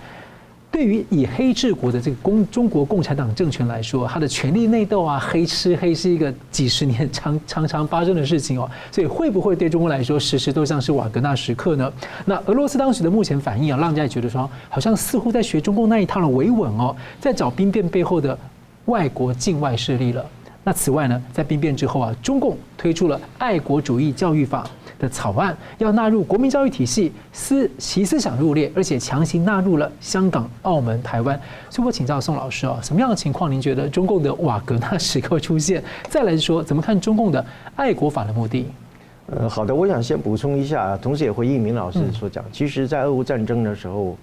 [0.71, 8.71] 对于以黑治国的这个共中国共产党政权来说，他的权力内斗啊，黑吃黑是一个几十年常 常常发生的事情哦。
[8.93, 11.93] 所以会不会对中国来说，时时都像是瓦格纳时刻呢？
[12.25, 18.39] 那俄罗斯当时的目前反应啊，让人家觉得说，好像似乎在学中共那一套的维稳哦，在找兵变背后的
[18.85, 20.25] 外国境外势力了。
[20.63, 24.69] 那此外呢，在兵变之后啊，中共推出了爱国主义教育法
[25.01, 31.41] 的草案，要纳入国民教育体系，思其思想入列，而且强行纳入了香港、澳门、台湾。
[31.71, 35.83] 所以我请教宋老师啊，什么样的情况您觉得中共的瓦格纳时刻出现？
[36.09, 38.67] 再来说，怎么看中共的爱国法的目的？
[39.33, 42.45] 呃，好的，我想先补充一下，同时也回应明老师所讲。
[42.53, 44.17] 其实，在俄乌战争的时候，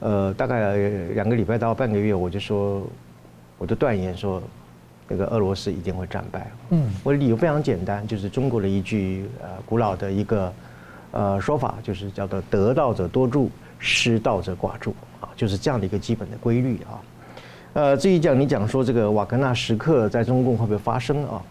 [0.00, 0.76] 呃，大概
[1.14, 2.82] 两个礼拜到半个月，我就说，
[3.58, 4.42] 我就断言说。
[5.10, 6.48] 那个俄罗斯一定会战败。
[6.70, 10.52] 嗯，我的理由非常简单，就是中国的一句呃古老的一个
[11.10, 17.02] 呃说法，就是叫做“得道者多助，失道者寡助”啊，就是这样的一个基本的规律啊。
[17.72, 21.42] 呃，至于讲你讲说这个瓦格纳时刻在中共会不会发生啊？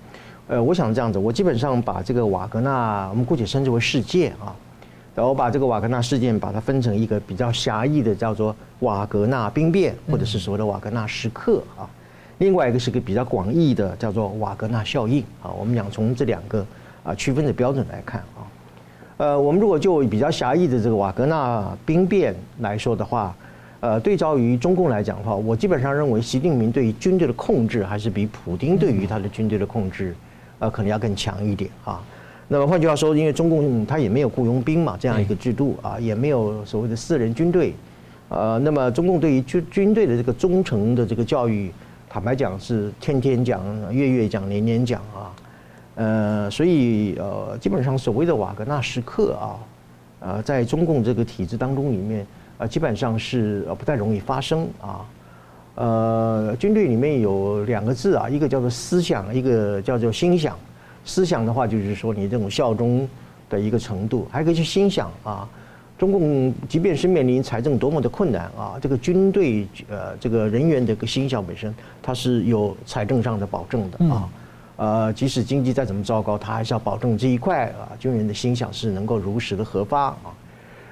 [0.47, 4.55] 呃，我想这样子，我基本上把这个瓦格纳，我们姑且称之为事件啊，
[5.13, 11.83] 然后把这个瓦格纳事件把它分成一个比较狭义的，叫做瓦格纳兵变，或者是所谓的瓦格纳时刻啊。
[12.39, 15.51] 另外一个是个比较广义的，叫做瓦格纳效应啊。
[15.59, 16.65] 我们讲从这两个
[17.03, 18.47] 啊区分的标准来看啊，
[19.17, 23.35] 呃，我们如果就比较狭义的这个瓦格纳兵变来说的话，
[23.81, 30.15] 呃，对照于中共来讲的话，我基本上认为习近平对于军队的控制还是比普京对于他的军队的控制，
[30.59, 32.01] 呃，可能要更强一点啊。
[32.47, 37.73] 那么换句话说，因为中共他也没有雇佣兵嘛，这样一个制度啊，也没有所谓的私人军队，
[38.29, 41.69] 呃，那么中共对于军军队的这个忠诚的这个教育。
[42.11, 43.61] 坦白讲是天天讲、
[43.93, 45.31] 月月讲、年年讲啊，
[45.93, 49.59] 呃，所以呃，基本上所谓的瓦格纳时刻啊，
[50.19, 52.25] 呃，在中共这个体制当中里面
[52.57, 55.05] 啊，基本上是呃不太容易发生啊。
[55.75, 60.57] 呃，军队里面有两个字啊，一个叫做思想，一个叫做心想。
[61.05, 63.07] 思想的话就是说你这种效忠
[63.51, 65.47] 的一个程度，还有一个是心想啊。
[65.99, 74.29] 中共即便是面临财政多么的困难啊，这个军队呃这个人员的一个心想本身，它是有财政上的保证的啊，
[74.77, 80.17] 呃即使经济再怎么糟糕，它还是要保证这一块啊军人的心想是能够如实的核发啊，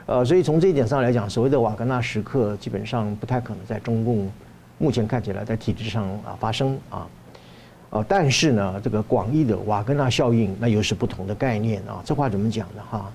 [0.08, 4.30] 呃所以从这一点上来讲，所谓的瓦格纳时刻基本上不太可能在中共
[4.78, 7.08] 目前看起来在体制上啊发生啊，
[7.92, 13.10] 呃但是呢这个广义的瓦格纳效应那又是不同的概念啊，这话怎么讲呢哈？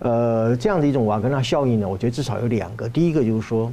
[0.00, 2.88] 呃，这样的一种瓦格纳效应呢，我觉得至少有两个。
[2.88, 3.72] 第一个就是说，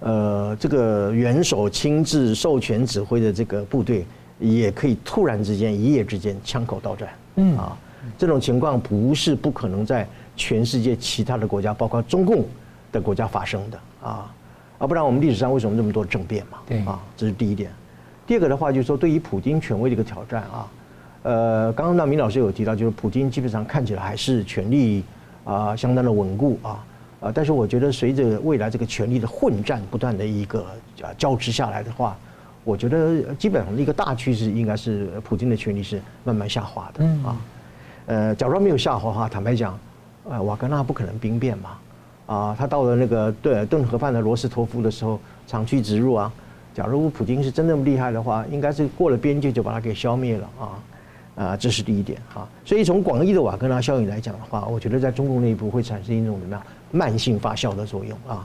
[0.00, 4.04] 呃，这个元首亲自授权指挥的这个部队，
[4.40, 7.08] 也可以突然之间一夜之间枪口倒转。
[7.36, 7.78] 嗯啊，
[8.18, 10.04] 这种情况不是不可能在
[10.34, 12.44] 全世界其他的国家，包括中共
[12.90, 14.34] 的国家发生的啊。
[14.78, 16.58] 啊，不然我们历史上为什么这么多政变嘛？
[16.66, 17.70] 对啊，这是第一点。
[18.26, 20.68] 第二个的话就是说，对于普京权威的一个挑战啊，
[21.22, 25.04] 呃，刚刚那明老师有提到，就是普京基本上看起来还是权力。
[25.46, 26.84] 啊，相当的稳固啊，
[27.20, 30.66] 啊，但是我觉得随着未来这个权力的混战不断的一个
[31.00, 32.16] 啊交织下来的话，
[32.64, 37.36] 我觉得基本上一个大趋势应该是普京的权力是慢慢下滑的啊。
[38.06, 39.78] 呃，假如没有下滑的话，坦白讲，
[40.28, 41.70] 呃，瓦格纳不可能兵变嘛，
[42.26, 46.32] 啊，他到了那个顿顿河畔的罗斯托夫的时候，长驱直入啊。
[46.74, 50.76] 假如普京是真那么厉害的话，应该是过了边界就把他给消灭了啊。
[51.36, 52.48] 啊，这是第一点哈。
[52.64, 58.44] 所以从广义的瓦格纳效应来讲的话，我觉得在中共内部会产生一种怎么样慢性发酵的作用啊。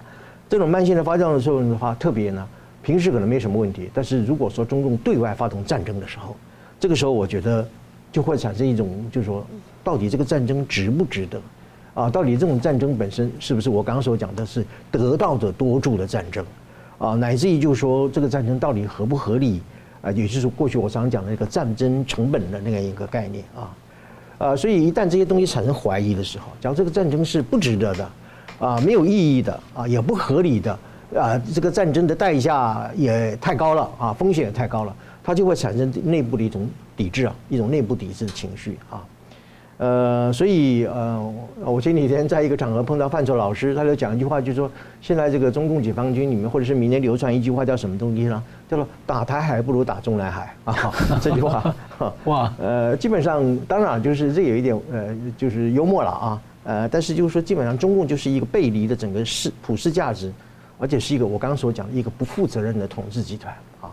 [0.49, 2.47] 这种慢性的发酵的作用的话，特别呢，
[2.83, 6.35] 平时可能没什么问题，但是如果说中共对外发动战争的时候，
[6.79, 7.65] 这个时候我觉得
[8.11, 9.45] 就会产生一种，就是说，
[9.83, 11.41] 到底这个战争值不值得？
[11.93, 16.45] 啊，到底这种战争本身是不是我刚刚所讲的是得道者多助的战争？
[16.97, 19.61] 啊，乃至于就是说这个战争到底合不合理？
[20.01, 23.69] 啊，也就是过去我常讲的那个战争成本的那个一个概念啊。
[24.37, 28.09] 啊，所以一旦这些东西产生怀疑的时候，假如这个战争是不值得的，
[28.59, 30.77] 啊，没有意义的，啊，也不合理的。
[31.15, 39.03] 啊，这个战争的代价也太高了啊，风险也太高了，它就会产生内部的一种抵制啊，一种内部抵制的情绪啊。
[39.81, 41.33] 呃，所以呃，
[41.65, 44.69] 我前几天在一个场合碰到范畴老师，他就讲一句话，就是说
[45.01, 48.43] 现在这个中共解放军里面，或者是民间流传一句话，叫什么东西呢？
[48.69, 50.93] 叫做打台海不如打中南海啊。
[51.19, 51.73] 这句话
[52.25, 56.41] 哇，呃，基本上当然就是这有一点呃，就是幽默了啊。
[56.63, 60.31] 呃，但是就是说，基本上中共就是一个背离的整个世普世价值。
[60.77, 63.91] 而且是一个我刚刚所讲的一个不负责任的统治集团啊，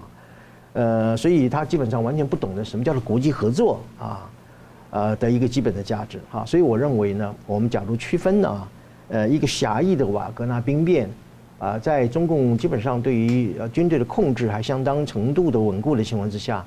[0.72, 4.26] 呃，所以他基本上完全不懂得什么叫做国际合作啊，
[4.90, 8.68] 呃的一个基本的价值啊，所以我认为呢，我们假如区分呢，
[9.08, 11.08] 呃，一个狭义的瓦格纳兵变
[11.58, 16.64] 啊，在中共基本上对于呃军队的控制还相当程度的稳固的情况之下，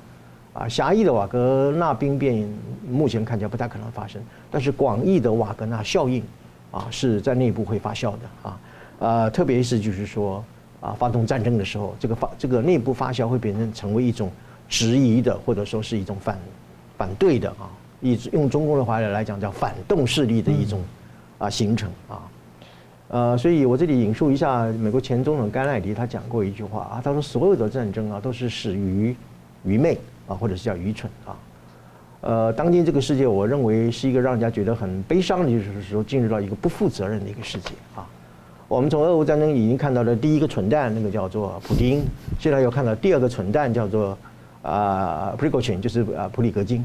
[0.52, 2.48] 啊，狭义的瓦格纳兵变
[2.88, 6.22] 目前看起来不太可能发生，但是广义的瓦格纳效应
[6.70, 8.60] 啊，是在内部会发酵的啊。
[8.98, 10.44] 呃，特别是就是说，
[10.80, 14.30] 啊，发动战争的时候，这个发这个内部发酵会变成成为一种
[14.68, 16.38] 质疑的，或者说是一种反
[16.96, 17.66] 反对的啊，
[18.02, 20.80] 一用中共的话来讲叫反动势力的一种
[21.38, 22.22] 啊形成啊，
[23.08, 29.14] 呃，所以我这里引述一下美国前总统甘乃迪他讲过一句话啊，他说所有的战争啊都是始于
[29.64, 31.36] 愚昧啊，或者是叫愚蠢啊，
[32.22, 38.04] 呃，当今这个世界，我认为是一个让人家觉得很悲伤的，就是说进入到一个不负责任的一个世界啊。
[38.66, 42.02] 我们从俄乌战争已经看到了第一个蠢蛋，那个叫做普京。
[42.40, 44.16] 现在又看到第二个蠢蛋，叫做
[44.62, 46.82] 啊普里戈金，就是啊普里格金。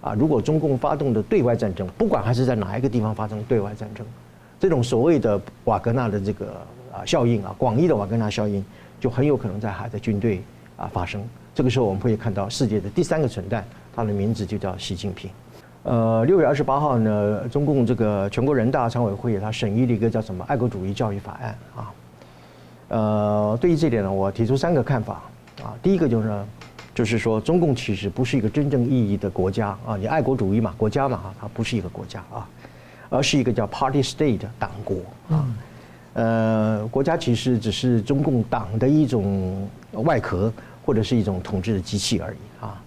[0.00, 4.06] 啊，如果中共发动的对外战争，不管还是在哪一个地方发生对外战争，
[4.58, 6.46] 这种所谓的瓦格纳的这个
[6.92, 8.64] 啊效应啊，广义的瓦格纳效应，
[8.98, 10.42] 就很有可能在海的军队
[10.76, 11.22] 啊发生。
[11.54, 13.62] 这个时候我们会看到世界的第三个存在，
[13.94, 15.30] 他的名字就叫习近平。
[15.82, 21.92] 呃，六月二十八号呢，中共这个全国人大常委会他审议了一个叫什么“爱国主义教育法案”啊。
[22.88, 25.22] 呃，对于这点呢，我提出三个看法
[25.62, 25.72] 啊。
[25.82, 26.28] 第一个就是，
[27.00, 29.96] 就是说中共其实不是一个真正意义的国家啊。
[29.96, 32.46] 你爱国主义嘛，国家嘛啊，它不是一个国家啊，
[33.08, 34.96] 而是一个叫 “party state” 的党国
[35.30, 35.48] 啊。
[36.12, 40.52] 呃，国家其实只是中共党的一种外壳，
[40.84, 42.82] 或者是一种统治的机器而已啊。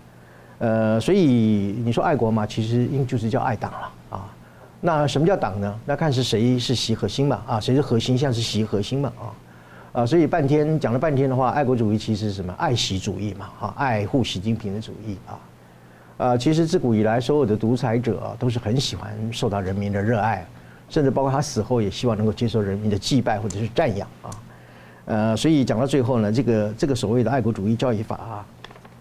[0.59, 4.29] 呃，所以你说爱国嘛，其实应就是叫爱党了啊。
[4.79, 5.79] 那什么叫党呢？
[5.87, 9.33] 那看是谁是习核心嘛啊，谁是核心，像是习核心嘛啊
[9.93, 10.05] 啊。
[10.05, 12.53] 所以半天讲了半天的话，爱国主义其实是什么？
[12.57, 15.39] 爱习主义嘛啊，爱护习近平的主义啊。
[16.17, 20.45] 啊，其实自古以来，所有的独裁者都是很喜欢受到人民的热爱，
[20.89, 24.29] 甚至包括他死后也希望能够接受人民的祭拜或者是赞扬啊。
[25.05, 28.45] 呃，所以讲到最后呢，这个这个所谓的爱国主义教育法啊。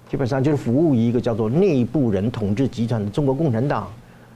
[0.08, 3.90] 基本上就是服务于一个叫做内部人统治集团的中国共产党，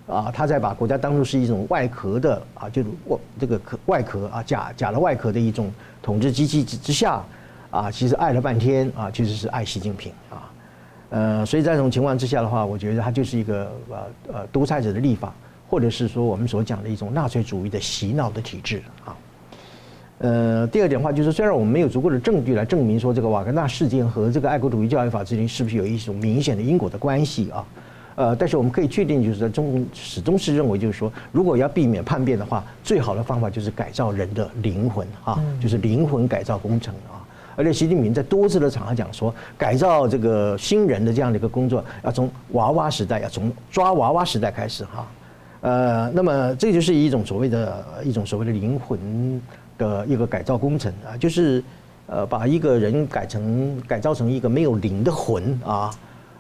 [0.06, 7.22] 啊，他在把国家当作是一种外壳的啊，就是外这个壳外壳啊，假假的外壳的一种统治机器之之下，
[7.70, 10.50] 啊，其实爱了半天啊，其实是爱习近平啊，
[11.10, 13.96] 呃，所以在这种情况之下的话，我觉得他就是一个呃
[14.32, 15.34] 呃独裁者的立法，
[15.68, 19.16] 或者是说我们所讲的一种纳粹主义的洗脑的体制啊。
[20.18, 27.62] 呃，第二点的话就是，虽然我们没有足够的证据来证明说这个瓦格纳事件和这个爱国主义教育法之间是不是有一种明显的因果的关系啊，
[28.16, 37.22] 呃，但是我们可以确定，就是说中共始终是认为，就是说，如果要避免叛变的话，最好的方法就是改造人的灵魂啊，就是灵魂改造工程啊。
[37.55, 45.07] 而且习近平在多次的场合讲说，改造这个新人的这样的一个工作，要从娃娃时代，要从抓娃娃时代开始哈。
[45.61, 49.40] 呃，那么这就是一种所谓的一种所谓的灵魂。
[49.79, 51.62] 的一个改造工程啊，就是，
[52.07, 55.90] 呃，把一个人改成改造成一个没有灵的魂啊，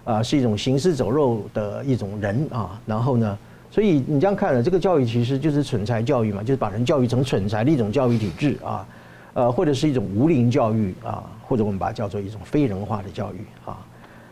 [0.06, 2.80] 啊，是一种行尸走肉的一种人啊。
[2.86, 3.36] 然后呢，
[3.70, 8.86] 所以你这样看了，这个教育其实就是蠢材教育嘛，就是把人教育成蠢材的一种教育体制啊，
[9.34, 13.38] 呃，或者是一种无灵教育啊，或者我们把它叫做一种非人化的教育
[13.68, 13.76] 啊。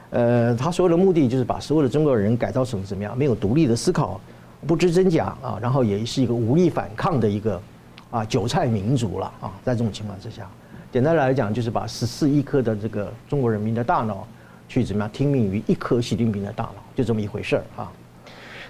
[0.08, 3.14] 呃，他所有的目的就是把所有的中国人改造成怎么样？
[3.18, 4.18] 没有独立的思考，
[4.66, 7.60] 不知真假啊，然后也是一个无力反抗的一个。
[8.10, 9.50] 啊，韭菜民族了啊！
[9.64, 10.48] 在这种情况之下，
[10.92, 14.24] 简单来讲，就是把十四亿颗的这个中国人民的大脑，
[14.68, 17.92] 去怎么样听命于一颗习近平的大脑，就这么一回事儿啊。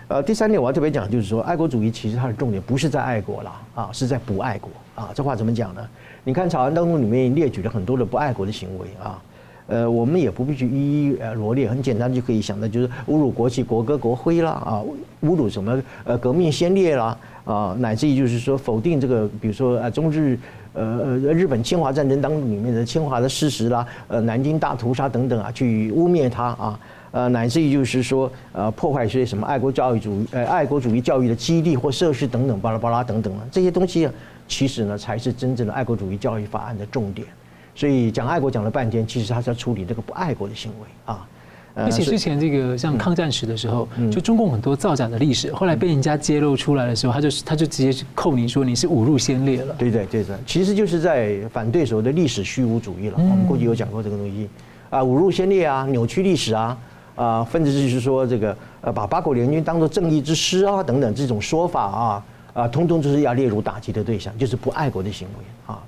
[0.09, 5.11] 呃，第三点我要特别讲，就是说爱国主义其实它的重点不是在爱国了啊，是在不爱国啊。
[5.14, 5.80] 这话怎么讲呢？
[6.24, 9.22] 你看草案当中里面列举了很多的不爱国的行为啊。
[9.66, 14.84] 呃，我们也不必去一一呃罗列，很简单就可以想到，就是侮辱国旗、国歌、国徽啦，啊，
[15.22, 17.16] 侮辱什么呃革命先烈啦，
[17.47, 20.38] 啊，乃至于就是说否定这个，比如说呃中日
[20.74, 26.78] 呃呃日本侵华战争当中里面的侵华的事实啦，呃南京大屠杀等等啊，去污蔑他啊，
[27.12, 34.08] 呃乃至于就是说呃破坏一些什么爱国教育主义呃爱国主义教育的基地或设施等等巴拉巴拉等等啊，这些东西，
[34.46, 37.26] 其实呢才是真正的爱国主义教育法案的重点。
[37.74, 41.26] 所以讲爱国讲了半天，其实他是要处理这个不爱国的行为啊。
[41.74, 49.74] 而且之前这个像抗战史的时候，就中共很多造假的历史，后来被人家揭露出来的时候，他就他就直接扣你说你是侮辱先烈了。
[49.76, 53.16] 对对对对，其实就是在反对所谓的历史虚无主义了。
[53.18, 54.48] 我们过去有讲过这个东西
[54.88, 56.78] 啊，侮辱先烈啊，扭曲历史啊，
[57.16, 65.82] 啊，甚至就是说这个呃把八国联军当做正义之师啊等等这种说法啊啊，通通就是要列入打击的对象，就是不爱国的行为啊。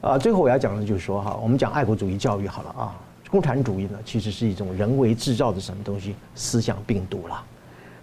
[0.00, 2.96] 啊，最后我要讲的就是说哈，我们讲爱国主义教育好了啊，
[3.32, 7.42] 共产主义呢其实是一种人为制造的什么东西思想病毒啦。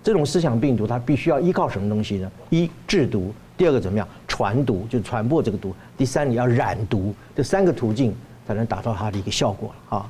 [0.02, 2.32] 这种思想病毒它必须要依靠什么东西呢？
[2.50, 8.12] 一制毒，第二个怎么样传毒，就传播这个毒，第三你要染毒，这三个途径
[8.48, 10.10] 才能达到它的一个效果啊。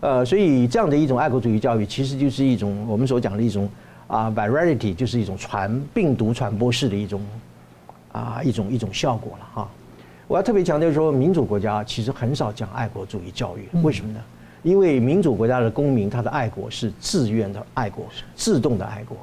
[0.00, 3.68] 呃，所以这样的一种爱国主义教育其实就是一种我们所讲的一种
[4.08, 7.24] 啊 virality，就是一种传病毒传播式的一种
[8.10, 9.68] 啊一种一种效果了哈。
[10.26, 14.20] 我要特别强调说，民主国家其实很少讲爱国主义教育，为什么呢？
[14.66, 18.04] 因为民主国家的公民他的爱国是自愿的爱国，
[18.34, 19.16] 自动的爱国，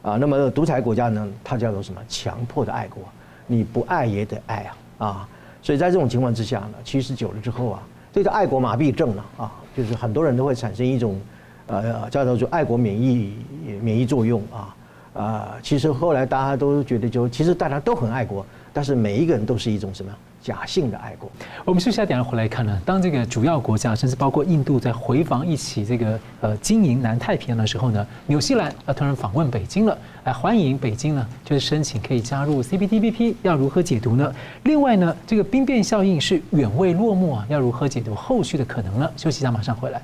[0.00, 2.00] 啊，那么独裁国家呢，它叫做什么？
[2.08, 3.02] 强迫的爱国，
[3.46, 4.66] 你不爱也得爱
[4.96, 5.28] 啊，啊，
[5.60, 7.82] 所以在这种情况之下呢，其实久了之后啊，
[8.14, 11.20] 这个爱国麻痹症呢啊，就是很多人都会产生一种，
[11.66, 13.36] 呃，叫做爱国免疫
[13.82, 14.74] 免疫作用啊，
[15.12, 18.46] 啊，其实后来大家都觉得就其实大家都很爱国，
[18.78, 20.12] 但是每一个人都是一种什么？
[20.40, 21.28] 假性的爱国。
[21.64, 34.32] 我们休息一下等下回来看呢，当这个主要国家甚至包括印度在回防一起这个呃经营南太平洋的时候呢，纽西兰啊突然访问北京了，来欢迎北京呢就是申请可以加入 CPTPP，要如何解读呢？
[34.62, 39.10] 另外呢，这个兵变效应是远未落幕啊，要如何解读后续的可能呢？
[39.16, 40.00] 休息一下，马上回来。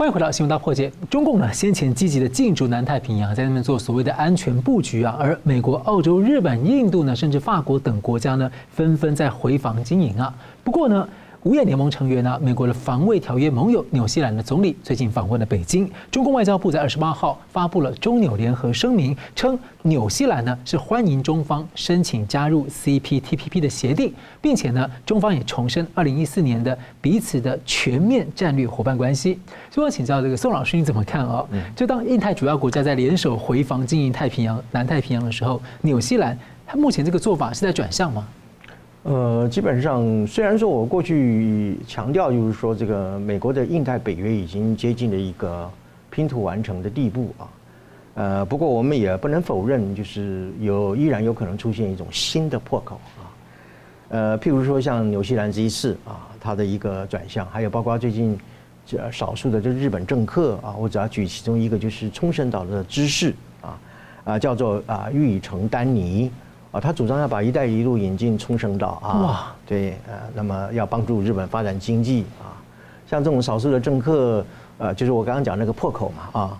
[0.00, 0.90] 欢迎回到新闻大破解。
[1.10, 10.34] 中共呢先前积极的进驻南太平洋，在那边做所谓的安全布局啊，而美国、澳洲、日本、印度呢，甚至法国等国家呢，纷纷在回防经营啊。
[10.64, 11.06] 不过呢。
[11.44, 15.90] 五眼联盟成员呢，美国的防卫条约盟友纽西兰的总理最近访问了北京。
[16.10, 24.12] 中共外交部在二十八号发布了中纽联合声明，称纽西兰呢是欢迎中方申请加入 CPTPP 的协定，
[24.42, 29.38] 并且呢，中方也重申二零一四年的彼此的全面战略伙伴关系。
[29.70, 31.42] 所以我请教这个宋老师，你怎么看啊？
[31.74, 38.28] 就当印太主要国家在联手回防经营太平洋、南太平洋的时候，纽西兰它目前这个做法是在转向吗？
[39.02, 45.70] 呃，基本上虽然说我过去强调，就是说这个美国的印太北约已经接近了一个
[46.10, 47.48] 拼图完成的地步啊，
[48.14, 53.24] 呃，不过我们也不能否认，就是有依然有可能出现一种新的破口啊，
[54.10, 58.38] 呃，譬如说像纽西兰这一次啊，它的一个转向，还有包括最近
[58.84, 63.78] 这少数的这日本政客啊，我只要举其中一个，就是冲绳岛的知事啊，
[64.24, 66.30] 啊，叫做啊玉城丹尼。
[66.72, 72.54] 啊，他主张要把“一带一路”引进冲绳岛啊，哇对，呃，那么要帮助日本发展经济啊，
[73.08, 74.44] 像这种少数的政客，
[74.78, 76.58] 呃，就是我刚刚讲那个破口嘛，啊，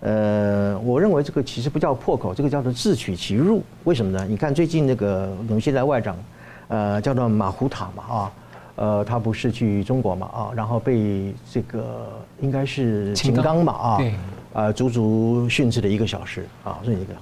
[0.00, 3.62] 呃，我认为这个其实不叫破口，这个叫做自取其辱。
[3.84, 4.26] 为什么呢？
[4.28, 6.16] 你看最近那个纽西兰外长，
[6.66, 8.32] 呃，叫做马胡塔嘛，啊，
[8.74, 12.08] 呃，他不是去中国嘛，啊，然后被这个
[12.40, 14.00] 应该是秦刚嘛，啊，
[14.54, 17.14] 啊，足足训斥了一个小时，啊，这一个。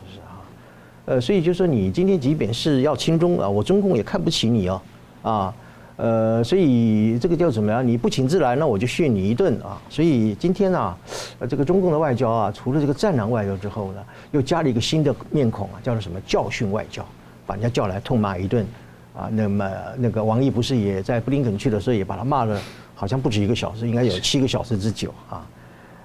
[1.06, 4.82] 呃，所以就说，你今天即便是要亲中啊，我中共也看不起你哦，
[5.22, 5.54] 啊，
[5.96, 7.82] 呃，所以这个叫什么呀？
[7.82, 9.78] 你不请自来，那我就训你一顿啊。
[9.90, 10.96] 所以今天啊，
[11.40, 14.00] 呃，这个中共的外交啊，除了这个战狼外交之后呢，
[14.32, 17.04] 又加了一个新的面孔啊，叫做什么教训外交，
[17.46, 18.66] 把人家叫来痛骂一顿
[19.14, 19.28] 啊。
[19.30, 22.58] 那么那个王毅不是也在布林肯去的时候也把他骂了，
[22.94, 25.46] 好像不止一个小时，应该有七个小时之久啊。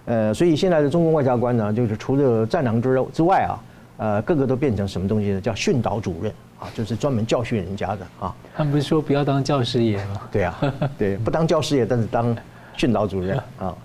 [0.04, 3.56] 呃，所以现在的中共外交官呢，就是除了战狼之之外啊。
[4.00, 5.42] 呃，个个都变成什么东西呢？
[5.42, 8.34] 叫训导主任啊，就是专门教训人家的啊。
[8.56, 10.22] 他们不是说不要当教师爷吗？
[10.32, 12.34] 对啊，对，不当教师爷，但是当
[12.78, 13.76] 训导主任 啊，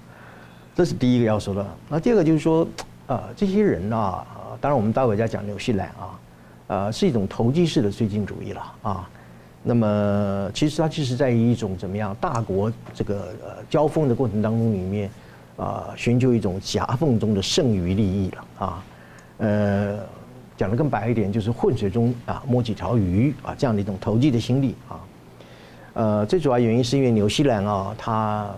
[0.73, 1.67] 这是第一个要说的。
[1.89, 2.65] 那第二个就是说，
[3.09, 4.25] 啊，这些人啊，
[4.61, 6.21] 当然我们待会再讲纽西兰啊，
[6.69, 9.11] 呃，是一种投机式的绥靖主义了啊。
[9.65, 15.11] 那么其实它就是在于一种怎么样大国这个呃交锋的过程当中里面
[15.57, 18.85] 啊，寻求一种夹缝中的剩余利益了啊。
[19.39, 19.99] 呃，
[20.57, 25.01] 讲得更白一点，就是混水中啊摸几条鱼啊这样的一种投机的心理啊。
[25.95, 28.51] 呃，最主要原因是因为纽西兰啊，它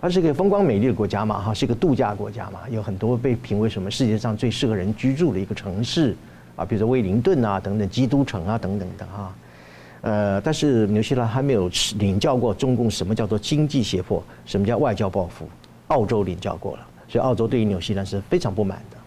[0.00, 6.14] 它是一个风光美丽的国家嘛，哈，是一个度假国家嘛，有很多被评为什么世界上最适合人居住的一个城市
[6.56, 9.34] 啊，比如说威灵顿啊等等，基督城啊等等的哈。
[10.02, 15.48] 呃，但是纽西兰还没有领教过中共什么叫做经济胁迫，什么叫外交报复。
[15.88, 18.97] 澳洲领教过了，所以澳洲对于纽西兰是非常不满的。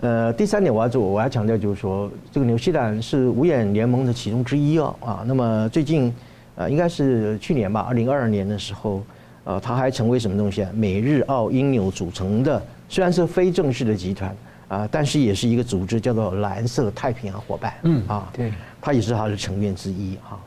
[0.00, 5.24] 呃，第三点我要做，我要强调就是说，这个纽西兰是五眼联盟的其中之一哦啊。
[5.26, 6.14] 那么最近，
[6.54, 9.02] 呃，应该是去年吧，二零二二年的时候，
[9.44, 10.70] 呃，它还成为什么东西啊？
[10.74, 14.36] 美日澳英纽组成的，虽然是非正式的集团
[14.68, 17.72] 啊，但是也是一个组织，叫做蓝色太平洋伙伴。
[17.84, 20.38] 嗯啊，对，它也是它的成员之一哈。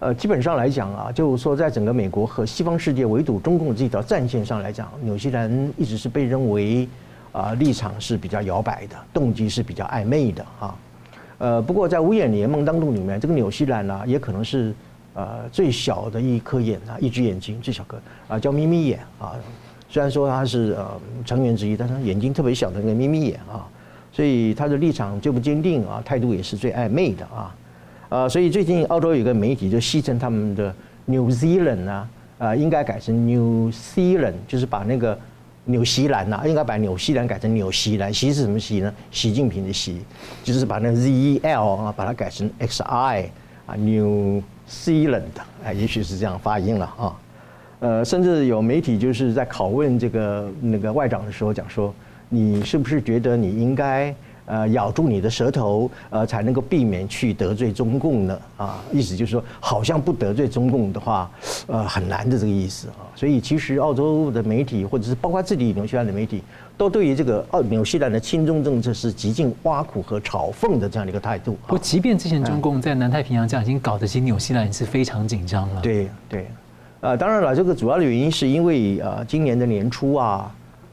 [0.00, 6.86] 呃，基本上来讲啊，就是说，在整个美国和西方世界围堵中共这条战线上来讲，纽西兰一直是被认为
[7.32, 10.74] 啊立场是比较摇摆的，动机是比较暧昧的啊。
[11.38, 14.74] 呃，不过在五眼联盟当中里面，这个纽西兰呢，也可能是
[15.14, 19.34] 呃最小的一颗眼啊，一只眼睛最小颗啊，叫眯眯眼啊。
[19.88, 23.66] 虽然说它是呃成员之一，但是眼睛特别小的那个眯眯眼啊，
[24.12, 27.54] 所以他的立场最不坚定啊，态度也是最暧昧的啊。
[28.08, 30.74] 呃，所以最近澳洲有个媒体就戏称他们的
[31.04, 32.08] New Zealand 啊，
[32.38, 35.18] 啊，应该改成 New Zealand，就是把那个
[35.70, 38.12] 纽西兰呐，应该把纽西兰改成纽西兰。
[38.12, 38.92] 西是什么西呢？
[39.10, 40.00] 习近平的习，
[40.42, 43.30] 就是把那 Z E L 啊，把它改成 X I
[43.66, 47.16] 啊，New Zealand 啊，也许是这样发音了啊。
[47.80, 51.94] 呃，甚至有媒体就是在拷问这个那个外长的时候讲说，
[52.30, 54.14] 你是不是觉得你应该？
[54.48, 58.40] 呃，咬住你的舌头，呃，才能够避免去得罪中共呢？
[58.56, 61.30] 啊，意思就是说，好像不得罪中共的话，
[61.66, 63.04] 呃，很难的这个意思啊。
[63.14, 66.42] 所以，其实澳洲的媒体，或者是包括自己纽西兰的媒体，
[66.78, 71.58] 都对于这个澳纽西兰的亲中政策是极尽挖苦和嘲讽的这样的一个态度。
[71.66, 75.82] 不，即便之前中共在南太平洋这样已经搞得起纽西兰也是非常紧张了。
[75.82, 76.46] 对对，
[77.00, 80.50] 呃，当然了，这个主要的原因是因为呃，今年的年初啊。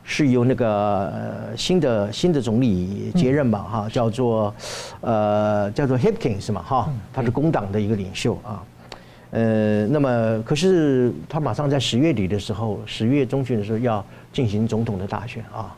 [0.07, 4.53] 是由那个呃新的新的总理接任吧哈，叫做
[5.01, 6.87] 呃叫做 Hipkins 是嘛哈？
[7.11, 8.63] 他是工党的一个领袖啊，
[9.31, 15.75] 呃，那么可是他马上在十月底的时候，十月中旬的时候要进行总统的大选啊，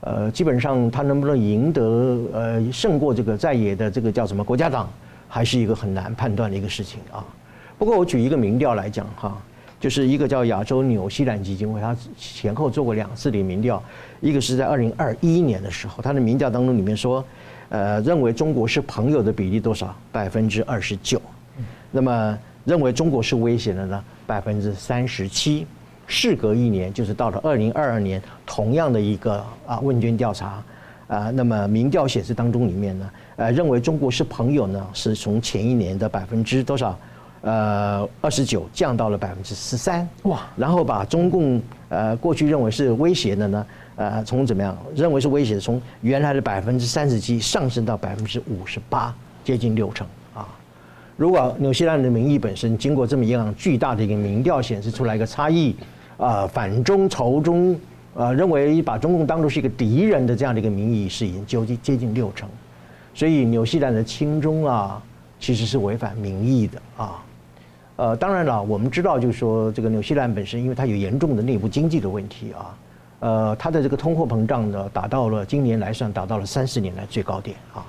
[0.00, 4.90] 呃，基本上他能不能赢得呃胜过这个在野的这个叫什么国家党，
[5.28, 7.24] 还是一个很难判断的一个事情啊。
[7.78, 9.40] 不过我举一个民调来讲哈。
[9.82, 13.82] 就是一个叫亚洲纽西兰基金会，他前后做过两次的民调，
[14.20, 17.24] 一个是在二零二一年的时候，他的民调当中里面说，
[17.68, 19.92] 呃，认为中国是朋友的比例多少？
[20.12, 21.20] 百分之二十九。
[21.90, 24.04] 那么认为中国是威胁的呢？
[24.24, 25.66] 百分之三十七。
[26.06, 30.62] 事隔一年，就是到了二零二二年，同样的一个啊问卷调查，
[31.08, 36.96] 啊，那么民调显示当中里面呢，呃，认为中国是朋友呢，是从前一年的百分之多少？
[37.42, 40.46] 呃，二十九降到了百分之十三，哇！
[40.56, 43.66] 然后把中共呃过去认为是威胁的呢，
[43.96, 49.12] 呃，从怎么样认为是威胁的，从原来的百分之三十七上升到百分之五十八，
[49.42, 50.46] 接近六成啊！
[51.16, 55.74] 如果纽西兰的民意本身经过这么一样巨大的一个民调显示出来一个差异，
[56.18, 57.76] 啊、呃，反中仇中，
[58.14, 62.48] 呃，认为把中共当作是一个敌人的这样的一个民意是已经接近接近六成，
[63.12, 65.02] 所以纽西兰的亲中啊，
[65.40, 67.20] 其实是违反民意的啊。
[68.02, 72.74] 呃，当然了，我们知道，就是说，这个纽西兰本身，因为它有严重的内部经济的问题啊，
[73.20, 77.86] 呃，它的这个通货膨胀呢，达到了今年来算达到了三十年来最高点啊。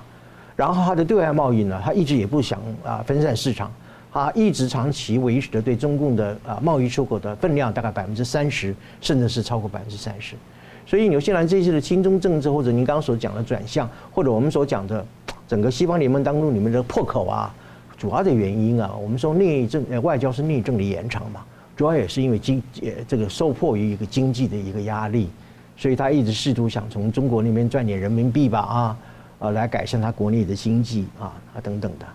[0.54, 3.68] 然后它的对外贸易呢，它一直也不想啊分散市场，
[4.12, 10.36] 它一直长期维持着对中共的啊贸易出口的分量大概百分之三十，甚至是超过百分之三十。
[10.86, 15.04] 所以纽西兰这次的亲中政策，或者您刚刚所讲的转向，或者我们所讲的
[15.48, 17.52] 整个西方联盟当中里面的破口啊。
[18.04, 21.40] 主要的原因啊，我们说内政外交是内政的延长嘛，
[21.74, 22.62] 主要也是因为经
[23.08, 25.30] 这个受迫于一个经济的一个压力，
[25.74, 28.98] 所以他一直试图想从中国那边赚点人民币吧啊，
[29.38, 32.06] 呃来改善他国内的经济啊啊等等的，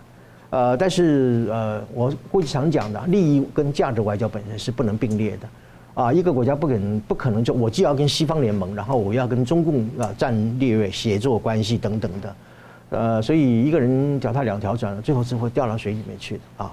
[0.50, 5.48] 呃但是呃我过去常讲的利益跟价值外交本身是不能并列的
[5.94, 12.32] 啊，一个国家不可能不可能就我既要跟西方联盟，然后我要跟中共啊战略协作关系等等的。
[12.90, 16.72] 呃，所以一个人脚踏两条船，最后是会掉到水里面去的啊。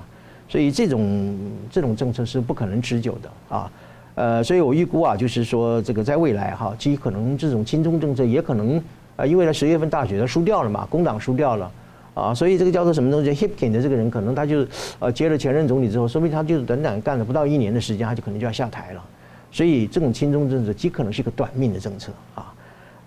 [0.49, 1.37] 所以这种
[1.69, 3.71] 这种政策是不可能持久的啊。
[4.15, 8.81] 呃，所以我预估啊，就是说这个在未来哈，极可能这种亲中政策也可能
[9.15, 11.71] 啊，因为他十月份大选他输掉了嘛，工党输掉了
[12.15, 14.65] 啊，所以这个叫做什么东西，Hipkin 的这个人可能他就
[14.97, 19.03] 呃接了前任总理之后，说不定他就是短短干了不到一年的时间，他就可能就要下台了。
[19.51, 22.51] 所以这种亲中政策极可能是一个短命的政策啊。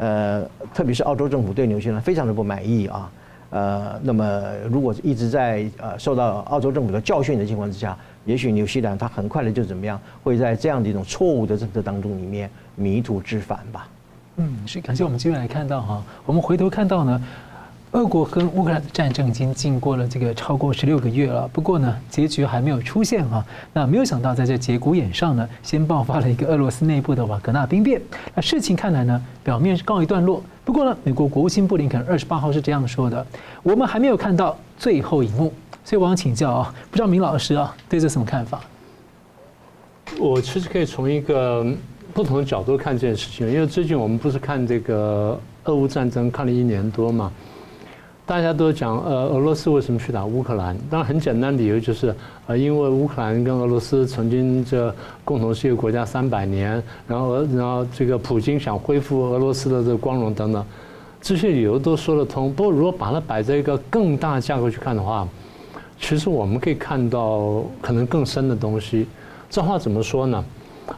[0.01, 0.43] 呃，
[0.73, 3.11] 特别是澳洲政府对纽西兰非常的不满意啊。
[3.51, 7.95] 呃，那么如果一直在呃受到澳洲政府的教训的情况之下，
[8.25, 13.89] 也许纽西兰它很快的就怎么样，会在这样的一种错误的政策当中里面迷途知返吧。
[14.37, 17.23] 嗯，是感谢我们今天来看到哈，我们回头看到呢。
[17.93, 23.45] 俄国跟乌克兰的战争已经经过了这个超过十六个月了，不过呢，结局还没有出现啊。
[23.73, 28.01] 那没有想到，在这节骨眼上呢，先爆发了一个俄罗斯内部的瓦格纳兵变。
[28.33, 30.41] 那事情看来呢，表面是告一段落。
[30.65, 33.27] 不过呢，美国国务卿布林肯二十八号是这样说的：
[33.61, 35.53] 我们还没有看到最后一幕。
[35.85, 38.61] 所以我想请教啊，不知道明老师啊，对这什么看法？
[40.17, 41.67] 我其实可以从一个
[42.15, 47.33] 不同的角度看这件事情，因为最近我们不是看这个俄乌战争看了一年多嘛。
[48.31, 50.79] 大家都讲，呃，俄罗斯为什么去打乌克兰？
[50.89, 52.15] 当然很简单，理由就是，
[52.47, 60.65] 呃，因为乌克兰跟俄罗斯曾经这共同是一个国家三百年，然后俄，然后这个普京想恢复俄罗斯的这个光荣等等，
[61.21, 62.53] 这些理由都说得通。
[62.53, 65.27] 不过，如果把它摆在一个更大架构去看的话，
[65.99, 69.09] 其实我们可以看到可能更深的东西。
[69.51, 70.45] 这话怎么说呢？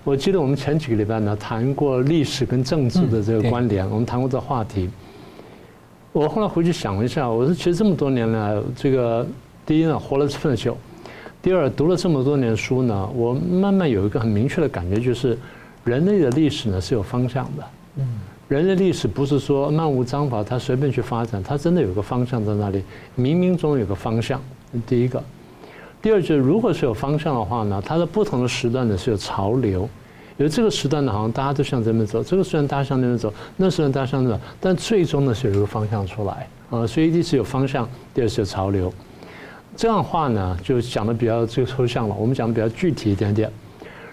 [0.05, 4.91] 我记得我们前几个礼拜呢谈过历史跟政治的这个关联，我们谈过这个话题。
[6.13, 9.27] 我后来回去想了一下，我说其实这么多年来，这个
[9.65, 10.77] 第一呢活了这么久，
[11.41, 15.39] 第二读了这么多年书呢，我慢慢有一个很明确的感觉，就是
[15.85, 17.65] 人类的历史呢是有方向的。
[17.97, 22.83] 嗯，人类历史不是说漫无章法，它随便去发展，它真的有个方向在那里，
[23.17, 24.39] 冥冥中有个方向。
[24.87, 25.23] 第一个，
[26.03, 29.89] 第二就是如果是有方向的话呢，它的不同的时段呢是有潮流。
[30.43, 34.45] 有这个时段呢，好像大家都向这边走；这个时段大家向那边走，那时段大家向那边走。
[34.61, 36.85] 但最终呢，是有一个方向出来啊。
[36.85, 38.93] 所以一是有方向，第二是有潮流。
[39.77, 42.15] 这样话呢，就讲的比较这个抽象了。
[42.19, 43.49] 我们讲的比较具体一点点。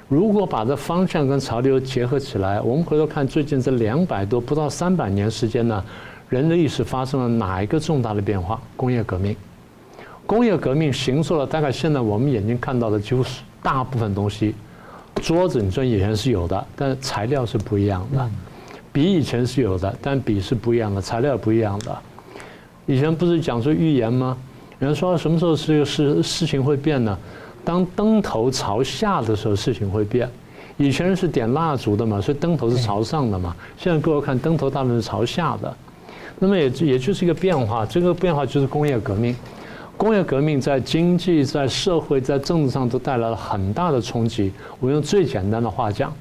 [0.08, 5.84] 如果把这方向跟潮流结合起来，我们回头看最近这两百多不到三百年时间呢，
[6.30, 8.62] 人的历史发生了哪一个重大的变化？
[8.76, 9.36] 工业革命。
[10.26, 14.54] 工业革命形塑了大概现在我们眼睛看到的几乎是大部分东西。
[15.20, 18.30] 桌子，你说以前是有的，但材料是不一样的。
[18.92, 21.96] 笔以前是有的，但笔是不一样的，材料不一样的。
[22.86, 24.36] 以前不是讲说预言吗？
[24.80, 27.18] 人说什么时候这个事事情会变呢？
[27.64, 30.28] 当灯头朝下的时候，事情会变。
[30.78, 33.56] 以前是点蜡烛的嘛，所以灯头是朝上的嘛。
[33.78, 35.76] 现在各位看，灯头大部分是朝下的。
[36.40, 39.36] 那么也也就是一个变化，这个变化就是工业革命。
[40.00, 44.50] 工业革命在经济、在社会、在政治上都带来了很大的冲击。
[44.80, 46.14] 我用最简单的话讲，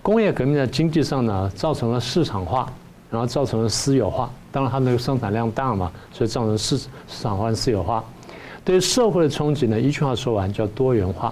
[0.00, 2.66] 工业革命在经济上呢，造成了市场化，
[3.10, 4.30] 然后造成了私有化。
[4.50, 6.88] 当然，它那个生产量大嘛，所以造成市市
[7.22, 8.02] 场化、私有化。
[8.64, 11.30] 对社会的冲击呢，一句话说完叫多元化；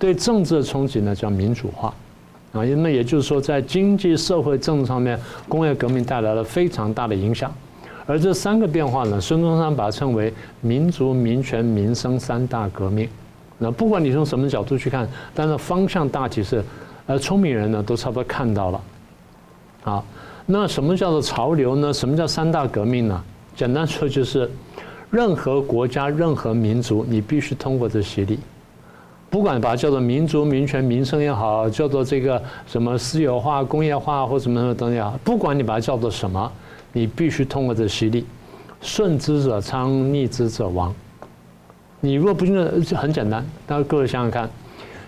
[0.00, 1.94] 对政治的冲击呢，叫民主化。
[2.50, 5.16] 啊，那也就是说，在经济、社会、政治上面，
[5.48, 7.54] 工业革命带来了非常大的影响。
[8.10, 13.08] 而这三个变化呢，孙中山把它称为民族、民权、民生三大革命。
[13.56, 16.60] 那不管你从什么角度去看，但是方向大体是，
[17.06, 18.80] 呃，聪明人呢都差不多看到了。
[19.82, 20.04] 好，
[20.44, 21.92] 那什么叫做潮流呢？
[21.92, 23.22] 什么叫三大革命呢？
[23.54, 24.50] 简单说就是，
[25.08, 28.40] 任何国家、任何民族，你必须通过这洗礼，
[29.30, 36.50] 不管把它叫做民族、民权、民生也好，叫做这个什么私有化、工业化或什么什么东西也好，不管你把它叫做什么。
[36.92, 38.24] 你必须通过这洗礼，
[38.80, 40.94] 顺之者昌，逆之者亡。
[42.00, 43.44] 你若不信，就很简单。
[43.66, 44.48] 大家各位想想看，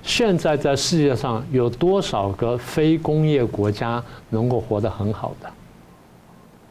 [0.02, 5.48] 现在在世界上有多少个非工业国家能够活得很好的？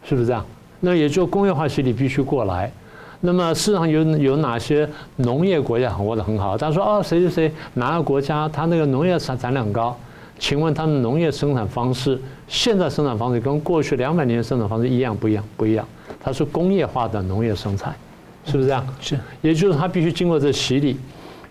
[0.03, 0.45] 是不是这样？
[0.79, 2.71] 那也就工业化洗礼必须过来。
[3.19, 6.57] 那么世上有有哪些农业国家活得很好？
[6.57, 9.95] 他说哦，谁谁谁哪个国家他那个农业产产量高？
[10.41, 15.43] 请问他们农业生产方式，现在生产方式跟过去两百年生产方式一样不一样？
[15.55, 15.87] 不一样。
[16.19, 17.95] 它是工业化的农业生产，
[18.43, 18.83] 是不是这样？
[18.99, 19.19] 是。
[19.43, 20.97] 也就是它必须经过这洗礼，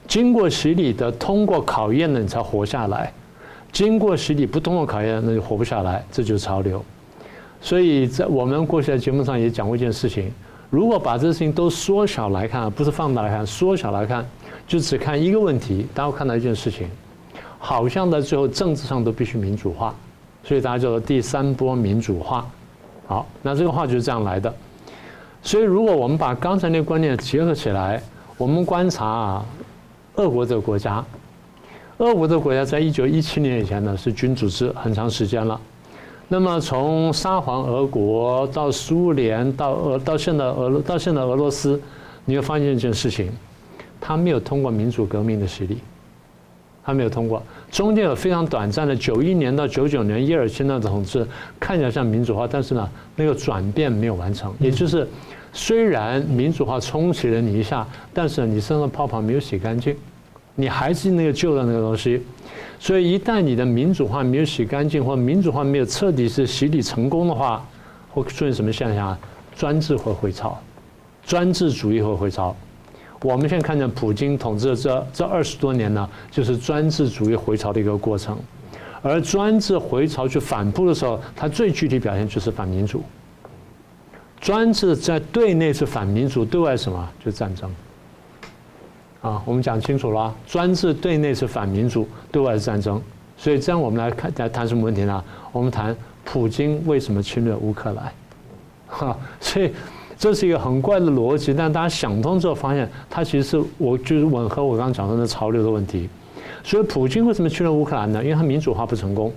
[0.09, 3.13] 经过洗礼的，通过考验的你才活下来。
[3.71, 6.05] 经过洗礼不通过考验，那就活不下来。
[6.11, 6.85] 这就是潮流。
[7.63, 10.33] 所以在我们过去的节目上也讲过一件事情：
[10.69, 14.27] 如果把这事情都缩小来看，不是放大来看，缩小来看，
[14.67, 16.89] 就只看一个问题，大家会看到一件事情。
[17.63, 19.95] 好像在最后政治上都必须民主化，
[20.43, 22.45] 所以大家叫做第三波民主化。
[23.07, 24.53] 好，那这个话就是这样来的。
[25.43, 28.03] 所以如果我们把刚才那个观念结合起来，
[28.39, 29.47] 我们观察啊，
[30.17, 31.05] 俄国这个国家，
[31.99, 35.61] 俄国这个国家在一九一七年以前呢是君主制很长时间了。
[36.29, 41.81] 那么从沙皇俄国到苏联到俄到现在俄到现在俄罗斯，
[42.25, 43.31] 你会发现一件事情，
[44.01, 45.79] 他没有通过民主革命的洗礼。
[46.83, 51.27] 他没有通过，中间有非常短暂的九一年到九九年叶尔钦的统治，
[51.59, 54.53] 看起来像民主化，但是呢，那个转变没有完成。
[54.59, 55.07] 也就是，
[55.53, 59.95] 虽然民主化冲洗了你一下，但是你身上的泡泡没有洗干净，
[60.55, 62.23] 你还是那个旧的那个东西。
[62.79, 67.63] 所以，一旦你的民主化没有洗干净，或民主化没有彻底是洗礼成功的话，
[68.11, 69.19] 会出现什么现象啊？
[69.55, 70.59] 专制会回潮，
[71.27, 72.57] 专制主义会回潮。
[73.23, 78.39] 我们现在看见普京统治的这这二十多年呢，就是专制主义回潮的一个过程。
[79.03, 83.03] 而专制回潮去反扑的时候，它最具体表现就是反民主。
[84.41, 87.09] 专制在对内是反民主，对外什么？
[87.23, 87.71] 就是战争。
[89.21, 93.01] 啊，我们讲清楚了，专制对内是反民主，对外是战争。
[93.37, 95.23] 所以这样我们来看来谈什么问题呢？
[95.53, 95.95] 我们谈
[96.25, 98.13] 普京为什么侵略乌克兰？
[98.87, 99.71] 哈，所以。
[100.21, 106.11] 这是一个很怪的逻辑，但大家想通之后，发现它其实是我就是吻合我刚刚讲的那潮流的问题。
[106.63, 108.23] 所以，普京为什么侵略乌克兰呢？
[108.23, 109.33] 因为他民主化不成功。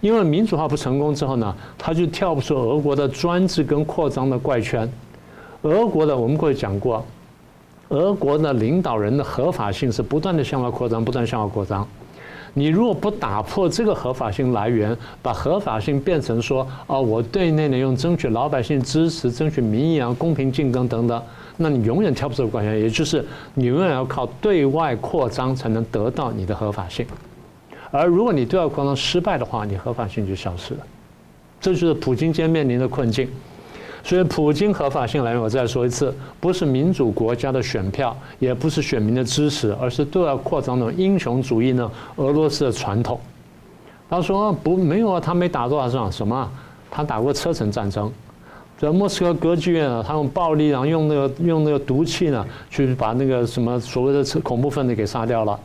[0.00, 4.90] 因为民主化不成功之后呢，他就跳不出俄国的专制跟扩张的怪圈。
[5.60, 7.04] 俄国的我们过去讲过，
[7.90, 11.86] 俄国的领导人的合法性是不断的向外扩张，不断向外扩张。
[12.54, 21.22] 你如果不打破这个合法性来源，把合法性变成说，哦，我对内呢用争取老百姓支持、争取民意啊、公平竞争等等，
[21.56, 23.24] 那你永远跳不出关系，也就是
[23.54, 27.06] 你永远要靠对外扩张才能得到你的合法性。
[27.90, 30.80] 而如果你对外扩张失败的话，你合法性就消失了。
[31.60, 33.28] 这就是普京今天面临的困境。
[34.04, 41.88] 所以，普京合法性来源，我再说一次，不是民主国家的选票，也不是选民的支持，而是对外扩张的英雄主义呢？
[42.16, 43.18] 俄罗斯的传统。
[44.10, 46.50] 他说不，没有啊，他没打多少仗，什么？
[46.90, 48.10] 他打过车臣战争，
[48.76, 55.58] 在莫斯科歌剧院啊，他用暴力，然后用那个用那个毒气呢，去把那个什么所谓的恐怖分子给杀掉了。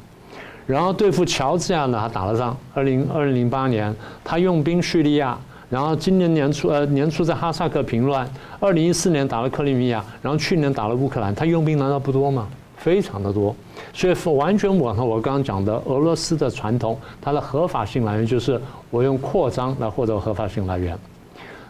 [0.68, 2.56] 然后对付乔治亚呢，他打了仗。
[2.76, 5.36] 二零二零零八年，他用兵叙利亚。
[5.70, 8.28] 然后今年年初，呃，年初在哈萨克平乱，
[8.60, 12.48] 二零一四年打了克里米亚，然后去年打了乌克兰，他用兵难道不多吗？
[12.78, 13.54] 非常的多，
[13.92, 18.62] 所以完全吻合我刚刚讲的俄罗斯的传统，它的合法性来源就是
[18.92, 20.98] 我用扩张来获得合法性来源。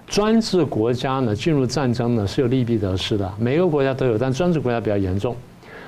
[0.05, 5.35] 专制国家呢，进入战争呢是有利弊得失的，每个国家都有，但专制国家比较严重。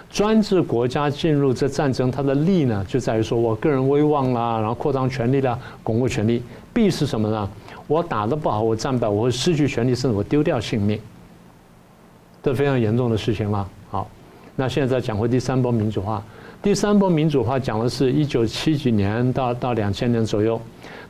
[0.09, 6.41] 专制国家进入这战争，它的利呢就在于说我个人威望啦，然后扩张权力啦，巩固权力。
[6.73, 7.47] 弊是什么呢？
[7.89, 10.99] 我打得不好，我战败，我会失去权力，甚至我丢掉性命，
[12.43, 13.67] 这非常严重的事情了。
[13.89, 14.07] 好，
[14.55, 16.23] 那现在再讲回第三波民主化。
[16.61, 20.61] 第三波民主化讲的是一九七几年到到两千年左右，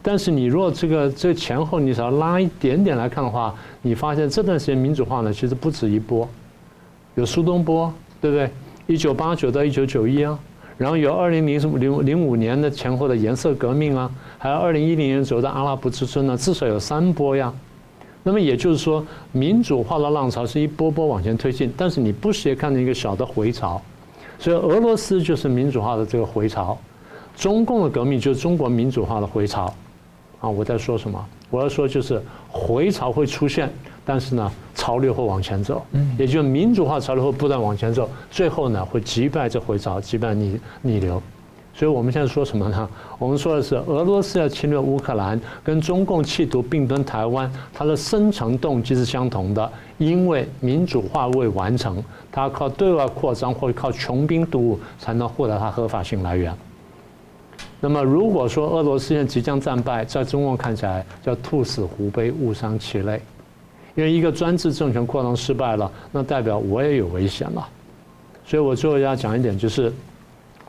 [0.02, 6.26] 但是你如果这个这前后你只要拉一点点来看的话，你发现这段时间民主化呢，其实不止一波，
[7.16, 8.50] 有苏东坡，对不对？
[8.88, 10.40] 一九八九到一九九一啊。
[10.80, 17.54] 然后有二零零零零五年的前后的颜色革命啊，还有二零一零年左右的阿拉伯之春呢，至少有三波呀。
[18.24, 23.82] 那么也就是说，民主化的浪潮是一波波往前推进，但是你不时也看到一个小的回潮。
[24.38, 26.78] 所以俄罗斯就是民主化的这个回潮，
[27.36, 29.74] 中共的革命就是中国民主化的回潮。
[30.40, 31.26] 啊，我在说什么？
[31.50, 33.70] 我要说就是回潮会出现。
[34.12, 35.86] 但是呢，潮流会往前走，
[36.18, 41.22] 也就是民主化潮流会不断往前走，最后呢会击败这回潮，击败逆逆流。
[41.76, 42.90] 所以我们现在说什么呢？
[43.20, 56.52] 我们说的是俄罗斯要侵略乌克兰，跟中共企图并吞台湾，它的深层动机是相同的，因为民主化未完成，它靠对外扩张或者靠穷兵黩武才能获得它合法性来源。
[57.80, 63.22] 那么如果说俄罗斯现在即将战败，在中共看起来叫兔死狐悲，误伤其类。
[64.00, 67.68] 因为一个专制政权扩张失败了，那代表我也有危险了。
[68.46, 69.92] 所以我最后要讲一点，就是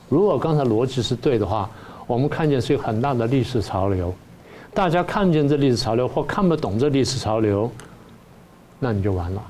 [0.09, 1.71] 如果刚才逻辑是对的话，
[2.09, 4.13] 我们看见是一个很大的历史潮流。
[4.75, 7.71] 大家看见这历史潮流或看不懂这历史潮流，
[8.81, 9.41] 那你就完了。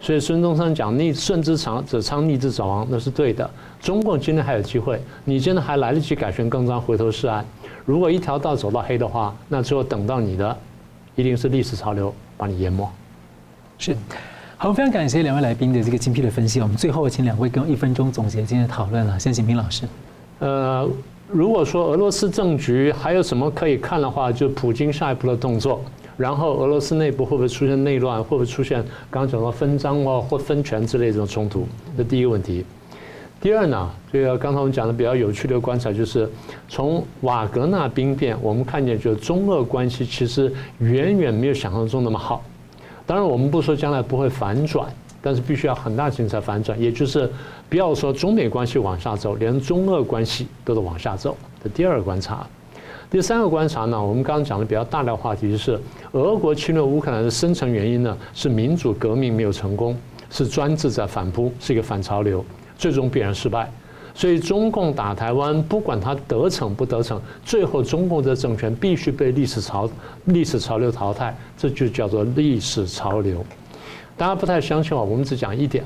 [0.00, 3.48] 所以孙中山讲“逆顺之长者昌，逆之者亡”，那是对的。
[3.82, 7.44] 中共今天还有机会，你今天还来得及改弦更张，回头是岸。
[7.84, 10.56] 如果一条道走到黑的话，那最后等到你的
[11.16, 12.90] 一定是历史潮流把你淹没。
[13.80, 13.96] 是，
[14.58, 16.60] 好，非常感谢两位来宾的这个精辟的分析。
[16.60, 19.18] 我们最后请两位跟我一分钟总结今天的讨论了。
[19.18, 19.88] 先请平老师。
[20.40, 20.86] 呃，
[21.28, 25.82] 如果说俄罗斯政局还有什么可以看的话，就普京下一步的动作，
[26.18, 31.66] 然后俄罗斯内部会不会出现内乱，会不会出现刚刚讲到分赃哦或分权之类这种冲突？
[31.96, 32.66] 这第一个问题。
[33.40, 36.28] 第二呢，这个刚才我们讲的比较有趣的观察就是，
[36.68, 42.44] 从瓦格纳兵变，我们看见就中俄关系其实远远没有想象中那么好。
[43.10, 44.88] 当然，我们不说将来不会反转，
[45.20, 46.80] 但是必须要很大程度才反转。
[46.80, 47.28] 也就是
[47.68, 51.36] 不要说中美关系往下走，连中俄关系都得往下走。
[51.60, 52.46] 这第二个观察。
[53.10, 55.76] 第三个观察呢，我们刚刚讲的比较大的话题就是，
[56.12, 59.96] 俄国侵略乌克兰的深层原因呢是民主革命没有成功，
[60.30, 62.44] 是专制在反扑，是一个反潮流，
[62.78, 63.68] 最终必然失败。
[64.14, 69.88] 所以中共打台湾，不管他得逞不得逞，最后中共的政权必须被历史潮
[70.24, 73.44] 历史潮流淘汰，这就叫做历史潮流。
[74.16, 75.84] 大家不太相信我，我们只讲一点，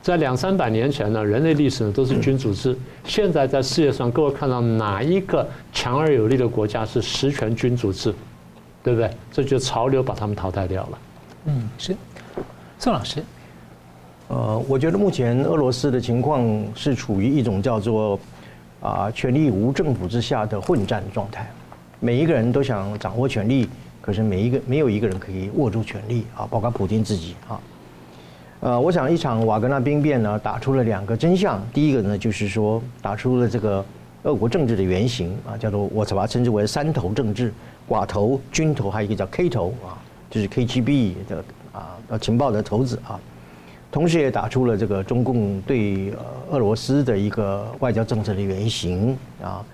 [0.00, 2.76] 在两三百年前呢，人类历史呢都是君主制。
[3.04, 8.14] 现在在世界上，各位看到哪一个强而有力的国家是实权君主制，
[8.82, 9.10] 对不对？
[9.32, 10.98] 这就潮流把他们淘汰掉了。
[11.46, 11.96] 嗯，是。
[12.78, 13.22] 宋老师。
[14.28, 16.42] 呃，我觉得目前俄罗斯的情况
[16.74, 18.18] 是处于一种叫做
[18.80, 21.46] 啊权力无政府之下的混战状态，
[22.00, 23.68] 每一个人都想掌握权力，
[24.00, 27.60] 可是每一个没有一个人可以握住权力啊，包括普京自己啊。
[28.60, 31.62] 呃，我想一场瓦格纳兵变呢，打出了两个真相。
[31.74, 33.84] 第一个呢，就是说打出了这个
[34.22, 37.52] 俄国政治的原型啊，叫做我把它称之为三头政治：
[37.86, 40.00] 寡头、军头，还有一个叫 K 头啊，
[40.30, 43.20] 就是 KGB 的啊情报的头子啊。
[43.94, 46.12] 同时也打出了这个中共对
[46.50, 49.64] 俄罗斯的一个外交政策的原型啊，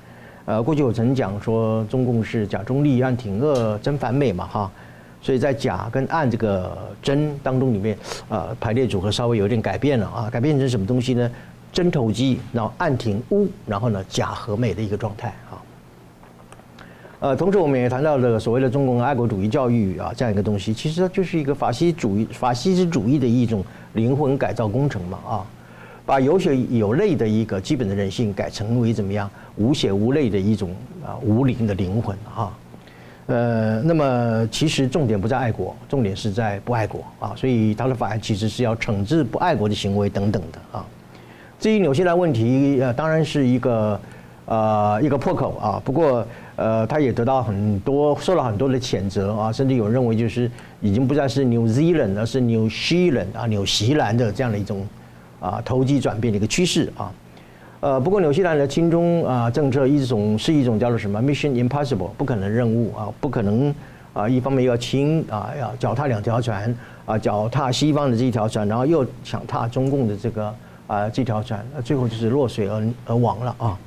[0.45, 4.71] 呃，过去我曾讲说中共是假中立、暗挺俄、真反美嘛哈，
[5.23, 7.97] 所以在假跟暗这个真当中里面，
[8.29, 11.31] 呃，排列组合稍微有点改变了啊，改变成什么东西呢？
[11.73, 15.57] 真投机，然后暗挺乌，然后呢假和美的一个状态啊。
[17.21, 23.65] 呃，同时我们也谈到了所谓的中共爱国主义教育啊，这样一个东西，其实它就是一个法西主义、法西斯主义的一种。
[23.95, 25.47] 灵魂改造工程嘛，啊，
[26.07, 30.71] 把有血有泪的一个基本的人性改成为怎么样无血无泪的一种
[31.05, 32.57] 啊无灵的灵魂啊，
[33.27, 40.87] 呃，那么其实重点不在爱国，重点是在不爱国啊，所以他的法案其实是要惩治不爱国的行为等等的啊。
[41.59, 44.01] 至于纽西兰问题，呃，当然是一个
[44.47, 46.27] 呃一个破口啊，不过。
[46.61, 50.51] 呃，他也得到很多，受到很多的谴责啊，甚至有认为就是
[50.83, 54.87] 已经不再是 New Zealand，而是 New Zealand 啊，纽西兰的这样的一种
[55.41, 57.11] 啊投机转变的一个趋势啊。
[57.81, 63.75] 呃，不过纽西兰的亲中啊政策一种是一种叫做什么 Mission Impossible 不可能任务啊，不可能
[64.13, 70.55] 啊，一方面要亲啊，要脚踏两条船啊，脚踏西方的这一条船，然后又想踏中共的这个
[70.87, 73.79] 啊这条船，那最后就是落水而而亡了啊。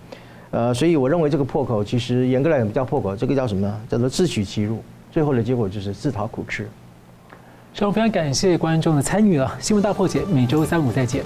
[0.54, 3.82] 呃，所以我认为这个破口其实严格来讲不叫破口，这个叫什么呢？
[3.90, 6.70] 叫做自取其辱，最后的结果就是自讨苦吃。
[7.74, 9.58] 所以我非常感谢观众的参与啊！
[9.60, 11.24] 新闻大破解每周三五再见。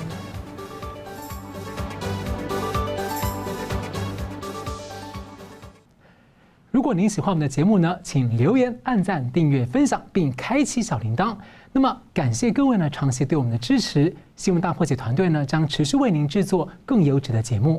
[6.72, 11.36] 如果您喜欢我们的节目呢，请留言、按赞、订阅、分享，并开启小铃铛。
[11.74, 17.76] 那么感谢各位呢长期对我们的支持，新闻大破解团队呢将持续为您制作更优质的节目。